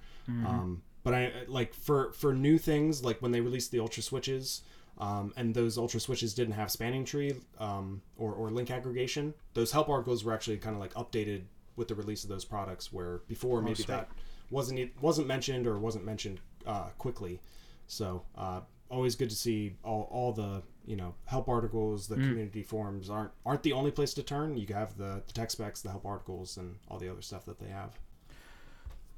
[0.47, 4.63] Um but I like for for new things like when they released the ultra switches
[4.99, 9.35] um, and those ultra switches didn't have spanning tree um, or, or link aggregation.
[9.55, 11.43] Those help articles were actually kind of like updated
[11.77, 13.89] with the release of those products, where before maybe sweet.
[13.89, 14.11] that
[14.51, 17.41] wasn't wasn't mentioned or wasn't mentioned uh, quickly.
[17.87, 22.63] So uh, always good to see all, all the you know help articles, the community
[22.63, 24.57] forums aren't aren't the only place to turn.
[24.57, 27.59] You have the, the tech specs, the help articles, and all the other stuff that
[27.59, 27.99] they have.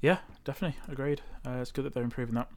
[0.01, 1.21] Yeah, definitely agreed.
[1.45, 2.49] Uh, it's good that they're improving that.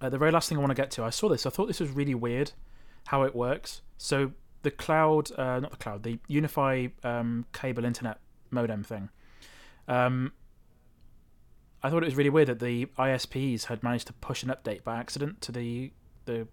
[0.00, 1.46] Uh, the very last thing I want to get to, I saw this.
[1.46, 2.52] I thought this was really weird,
[3.06, 3.80] how it works.
[3.96, 4.32] So
[4.62, 8.18] the cloud, uh, not the cloud, the Unify um, cable internet
[8.50, 9.08] modem thing.
[9.88, 10.32] Um,
[11.82, 14.82] I thought it was really weird that the ISPs had managed to push an update
[14.82, 15.92] by accident to the
[16.24, 16.48] the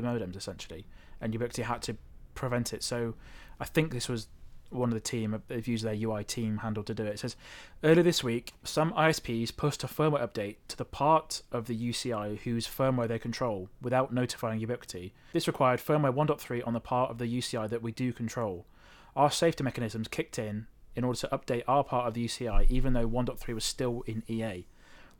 [0.00, 0.86] the modems essentially,
[1.20, 1.96] and Ubiquiti had to
[2.34, 2.82] prevent it.
[2.82, 3.14] So
[3.60, 4.28] I think this was
[4.70, 7.14] one of the team they've used their UI team handle to do it.
[7.14, 7.36] It says
[7.84, 12.38] earlier this week, some ISPs pushed a firmware update to the part of the UCI
[12.40, 15.12] whose firmware they control without notifying Ubiquiti.
[15.32, 18.66] This required firmware 1.3 on the part of the UCI that we do control.
[19.14, 22.92] Our safety mechanisms kicked in in order to update our part of the UCI, even
[22.92, 24.66] though 1.3 was still in EA.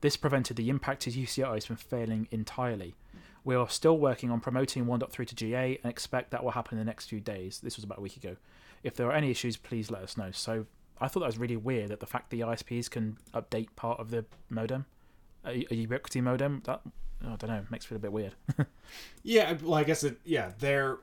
[0.00, 2.94] This prevented the impacted UCIs from failing entirely.
[3.46, 6.84] We are still working on promoting 1.3 to GA and expect that will happen in
[6.84, 7.60] the next few days.
[7.62, 8.34] This was about a week ago.
[8.82, 10.32] If there are any issues, please let us know.
[10.32, 10.66] So
[11.00, 14.10] I thought that was really weird that the fact the ISPs can update part of
[14.10, 14.84] the modem,
[15.44, 16.80] a, a Ubiquiti modem, that
[17.24, 18.34] I don't know, makes it feel a bit weird.
[19.22, 20.18] Yeah, well, I guess it.
[20.24, 20.98] Yeah, they're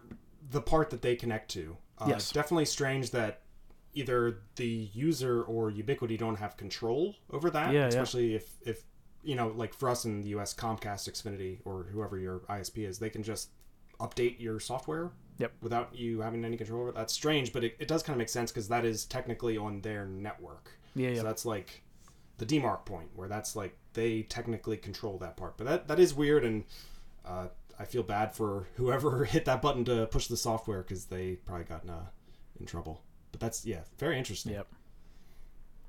[0.52, 1.78] the part that they connect to.
[1.98, 2.32] Uh, Yes.
[2.32, 3.42] definitely strange that
[3.94, 7.72] either the user or Ubiquiti don't have control over that.
[7.74, 7.88] Yeah, yeah.
[7.88, 8.84] especially if if
[9.24, 13.00] you know, like for us in the U.S., Comcast, Xfinity, or whoever your ISP is,
[13.00, 13.50] they can just
[14.00, 15.12] update your software.
[15.40, 15.52] Yep.
[15.62, 16.96] Without you having any control over it.
[16.96, 19.82] That's strange, but it, it does kind of make sense because that is technically on
[19.82, 20.70] their network.
[20.96, 21.18] yeah, yeah.
[21.18, 21.82] So that's like
[22.38, 25.58] the demarc point where that's like they technically control that part.
[25.58, 26.66] But that that is weird, and
[27.26, 27.48] uh,
[27.80, 31.66] I feel bad for whoever hit that button to push the software because they probably
[31.66, 32.06] got in, uh,
[32.60, 33.02] in trouble.
[33.32, 34.54] But that's yeah, very interesting.
[34.54, 34.68] Yep.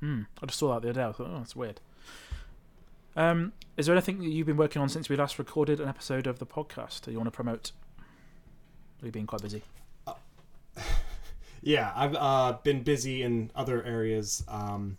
[0.01, 0.23] Hmm.
[0.43, 1.07] I just saw that the other day.
[1.07, 1.81] I thought, oh, that's weird.
[3.17, 6.27] Um, is there anything that you've been working on since we last recorded an episode
[6.27, 7.73] of the podcast that you want to promote?
[9.03, 9.63] We've been quite busy.
[11.65, 14.45] Yeah, I've uh, been busy in other areas.
[14.49, 14.99] Um,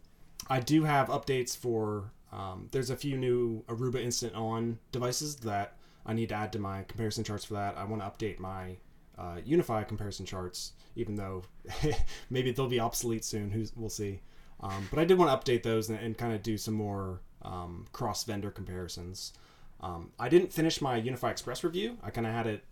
[0.50, 2.12] I do have updates for.
[2.34, 6.60] Um, there's a few new Aruba Instant On devices that I need to add to
[6.60, 7.78] my comparison charts for that.
[7.78, 8.78] I want to update my
[9.18, 11.44] uh, UniFi comparison charts, even though
[12.32, 13.52] maybe they'll be obsolete soon.
[13.52, 14.22] Who's we'll see.
[14.60, 17.22] Um, but I did want to update those and, and kind of do some more
[17.46, 19.34] um, cross vendor comparisons.
[19.82, 21.98] Um, I didn't finish my UniFi Express review.
[22.04, 22.64] I kind of had it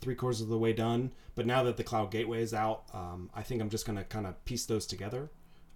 [0.00, 3.30] three quarters of the way done, but now that the Cloud Gateway is out, um,
[3.34, 5.30] I think I'm just going to kind of piece those together.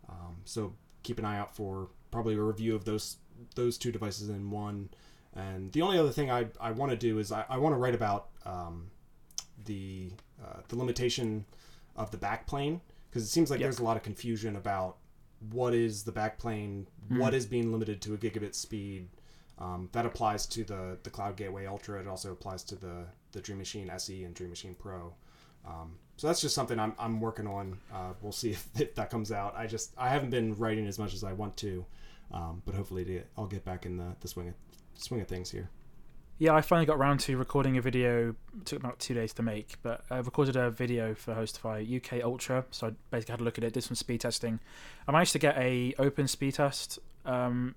[0.08, 3.16] Um, so keep an eye out for probably a review of those
[3.54, 4.90] those two devices in one.
[5.34, 7.78] And the only other thing I, I want to do is I, I want to
[7.78, 8.90] write about um,
[9.64, 10.10] the
[10.44, 11.44] uh, the limitation
[11.96, 12.80] of the backplane
[13.10, 13.66] because it seems like Yep.
[13.66, 14.96] there's a lot of confusion about
[15.50, 19.08] what is the backplane, what is being limited to a gigabit speed.
[19.58, 22.00] Um, that applies to the the Cloud Gateway Ultra.
[22.00, 25.14] It also applies to the the Dream Machine SE and Dream Machine Pro.
[25.66, 27.78] Um, so that's just something I'm, I'm working on.
[27.92, 29.54] Uh, we'll see if, if that comes out.
[29.56, 31.84] I just I haven't been writing as much as I want to,
[32.32, 34.54] um, but hopefully to, I'll get back in the, the swing of
[34.94, 35.68] swing of things here.
[36.42, 38.30] Yeah, I finally got around to recording a video.
[38.30, 42.20] It took about two days to make, but I recorded a video for HostiFi UCG
[42.20, 42.64] Ultra.
[42.72, 44.58] So I basically had a look at it, did some speed testing.
[45.06, 47.76] I managed to get a open speed test um,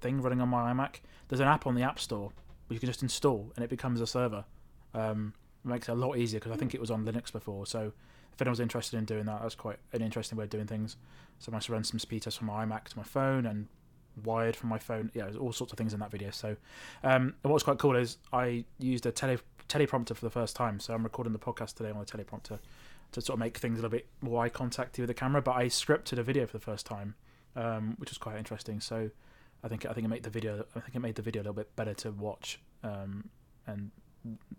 [0.00, 1.00] thing running on my iMac.
[1.28, 2.32] There's an app on the App Store
[2.68, 4.46] which you can just install, and it becomes a server.
[4.94, 7.66] Um, it makes it a lot easier because I think it was on Linux before.
[7.66, 7.92] So
[8.32, 10.96] if anyone's interested in doing that, that's quite an interesting way of doing things.
[11.38, 13.68] So I managed to run some speed tests from my iMac to my phone and
[14.24, 15.10] wired from my phone.
[15.14, 16.30] Yeah, all sorts of things in that video.
[16.30, 16.56] So
[17.02, 19.38] um, and what's quite cool is I used a tele
[19.68, 20.80] teleprompter for the first time.
[20.80, 22.58] So I'm recording the podcast today on a teleprompter
[23.12, 25.42] to sort of make things a little bit more eye contacty with the camera.
[25.42, 27.14] But I scripted a video for the first time,
[27.56, 28.80] um, which was quite interesting.
[28.80, 29.10] So
[29.62, 31.44] I think I think it made the video I think it made the video a
[31.44, 33.28] little bit better to watch um,
[33.66, 33.90] and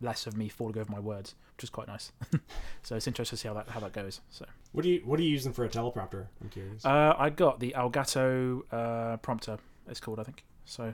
[0.02, 2.12] less of me falling over my words, which is quite nice.
[2.84, 4.22] so it's interesting to see how that how that goes.
[4.30, 6.28] So What do you what are you using for a teleprompter?
[6.42, 6.86] I'm curious.
[6.86, 9.58] uh, I got the Elgato uh, prompter.
[9.88, 10.44] It's called I think.
[10.66, 10.94] So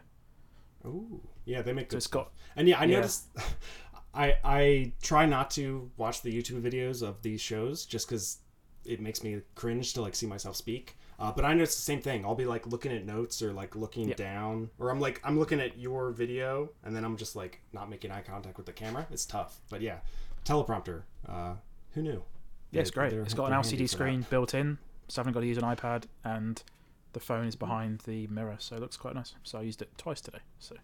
[0.85, 2.23] Ooh, yeah, they make so good it's stuff.
[2.25, 2.97] got And yeah, I Yeah.
[2.97, 3.25] noticed.
[4.13, 8.39] I I try not to watch the YouTube videos of these shows just because
[8.85, 10.97] it makes me cringe to like see myself speak.
[11.19, 12.23] Uh, but I notice the same thing.
[12.25, 14.15] I'll be like looking at notes or like looking Yeah.
[14.15, 17.89] down, or I'm like I'm looking at your video and then I'm just like not
[17.89, 19.07] making eye contact with the camera.
[19.09, 19.99] It's tough, but yeah,
[20.45, 21.03] teleprompter.
[21.27, 21.53] Uh,
[21.93, 22.23] who knew?
[22.71, 23.11] Yeah, it's great.
[23.11, 23.87] they're- It's got an LCD for that.
[23.89, 26.61] screen built in, so I haven't got to use an iPad, and
[27.13, 29.33] the phone is behind the mirror, so it looks quite nice.
[29.43, 30.39] So I used it twice today.
[30.59, 30.75] So,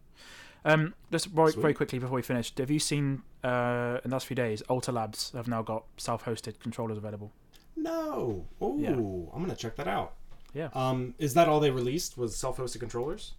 [0.65, 4.25] um, just very, very quickly before we finish, have you seen uh, in the last
[4.25, 7.31] few days, Alta Labs have now got self-hosted controllers available?
[7.75, 8.47] No.
[8.61, 8.91] Oh, Yeah.
[8.91, 10.13] I'm gonna check that out.
[10.53, 10.69] Yeah.
[10.73, 12.17] Um, is that all they released?
[12.17, 13.33] Was self-hosted controllers?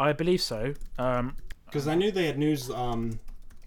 [0.00, 0.74] I believe so.
[0.98, 1.36] Um,
[1.66, 2.70] Because I knew they had news.
[2.70, 3.20] Um,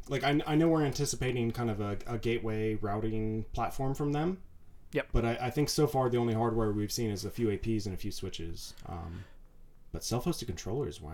[0.09, 4.39] like I, I know we're anticipating kind of a, a gateway routing platform from them.
[4.91, 5.07] Yep.
[5.13, 7.85] But I, I think so far the only hardware we've seen is a few APs
[7.85, 8.73] and a few switches.
[8.87, 9.23] Um,
[9.91, 11.11] but self-hosted controllers, wow.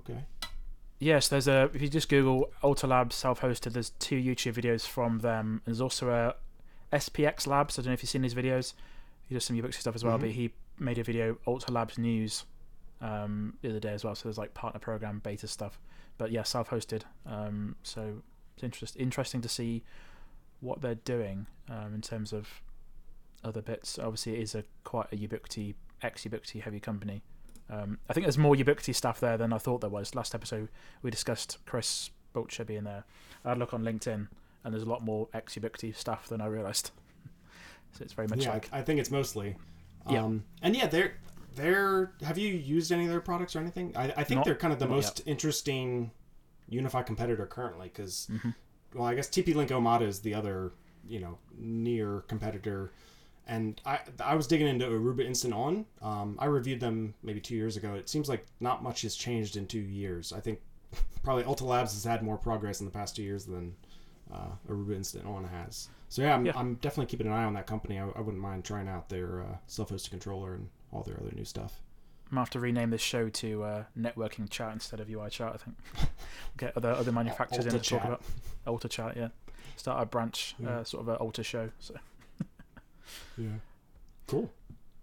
[0.00, 0.20] Okay.
[0.98, 1.70] Yes, there's a.
[1.74, 5.60] If you just Google Alta Labs self-hosted, there's two YouTube videos from them.
[5.64, 6.34] There's also a
[6.96, 7.78] SPX Labs.
[7.78, 8.72] I don't know if you've seen these videos.
[9.28, 10.20] He does some Ubiquiti stuff as well, Mhm.
[10.22, 12.44] but he made a video Alta Labs News
[13.00, 14.14] um, the other day as well.
[14.14, 15.78] So there's like partner program beta stuff.
[16.18, 17.02] But yeah, self-hosted.
[17.26, 18.22] Um, so
[18.54, 19.84] it's interest, interesting to see
[20.60, 22.48] what they're doing um, in terms of
[23.44, 23.98] other bits.
[23.98, 27.22] Obviously, it is a quite a Ubiquiti ex Ubiquiti heavy company.
[27.68, 30.14] Um, I think there's more Ubiquiti stuff there than I thought there was.
[30.14, 30.68] Last episode
[31.02, 33.04] we discussed Chris Butcher being there.
[33.44, 34.28] I had a look on LinkedIn,
[34.64, 36.90] and there's a lot more ex Ubiquiti stuff than I realised.
[37.92, 39.56] so it's very much yeah, like I think it's mostly.
[40.08, 40.24] Yeah.
[40.24, 41.14] Um, and yeah, they're
[41.54, 42.12] they're.
[42.22, 43.92] Have you used any of their products or anything?
[43.96, 46.10] I, I think Not- they're kind of the most interesting
[46.70, 48.54] UniFi competitor currently because, Mhm.
[48.94, 50.72] well, I guess TP Link Omada is the other
[51.08, 52.92] you know near competitor.
[53.48, 55.86] And I I was digging into Aruba Instant On.
[56.02, 57.94] Um, I reviewed them maybe two years ago.
[57.94, 60.32] It seems like not much has changed in two years.
[60.32, 60.60] I think
[61.22, 63.76] probably Alta Labs has had more progress in the past two years than
[64.32, 65.88] uh, Aruba Instant On has.
[66.08, 66.52] So yeah, I'm, Yeah.
[66.56, 67.98] I'm definitely keeping an eye on that company.
[67.98, 71.44] I, I wouldn't mind trying out their uh, self-hosted controller and all their other new
[71.44, 71.80] stuff.
[72.28, 75.52] I'm gonna have to rename this show to uh, networking chat instead of UI chat.
[75.54, 75.76] I think
[76.56, 78.04] get other other manufacturers in to talk Chat.
[78.06, 78.22] about
[78.66, 79.16] Alta chat.
[79.16, 79.28] Yeah,
[79.76, 80.78] start a branch, Yeah.
[80.78, 81.70] uh, sort of an Alta show.
[81.78, 81.94] So.
[83.38, 83.48] Yeah.
[84.26, 84.50] Cool.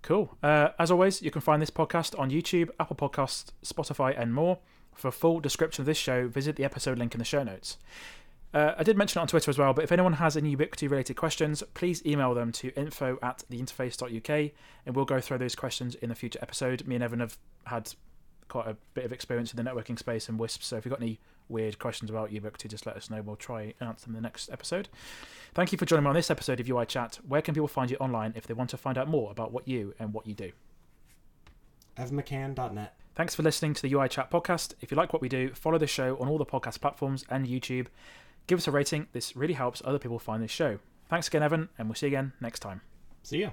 [0.02, 0.38] Cool.
[0.44, 4.60] Uh, as always, you can find this podcast on YouTube, Apple Podcasts, Spotify, and more.
[4.94, 7.78] For a full description of this show, visit the episode link in the show notes.
[8.54, 10.90] Uh, I did mention it on Twitter as well, but if anyone has any Ubiquiti
[10.90, 14.52] related questions, please email them to info at theinterface.uk
[14.86, 16.86] and we'll go through those questions in a future episode.
[16.88, 17.94] Me and Evan have had
[18.50, 21.02] quite a bit of experience in the networking space and WISP, so if you've got
[21.02, 23.22] any weird questions about Ubiquiti, just let us know.
[23.24, 24.88] We'll try and answer them in the next episode.
[25.56, 27.20] Thank you for joining me on this episode of UI Chat.
[27.28, 29.68] Where can people find you online if they want to find out more about what
[29.68, 30.52] you and what you do?
[31.98, 32.96] evmccann.net.
[33.16, 34.74] Thanks for listening to the UI Chat podcast.
[34.82, 37.46] If you like what we do, follow the show on all the podcast platforms and
[37.46, 37.88] YouTube.
[38.48, 39.08] Give us a rating.
[39.14, 40.80] This really helps other people find this show.
[41.10, 42.82] Thanks again, Evan, and we'll see you again next time.
[43.24, 43.52] See ya.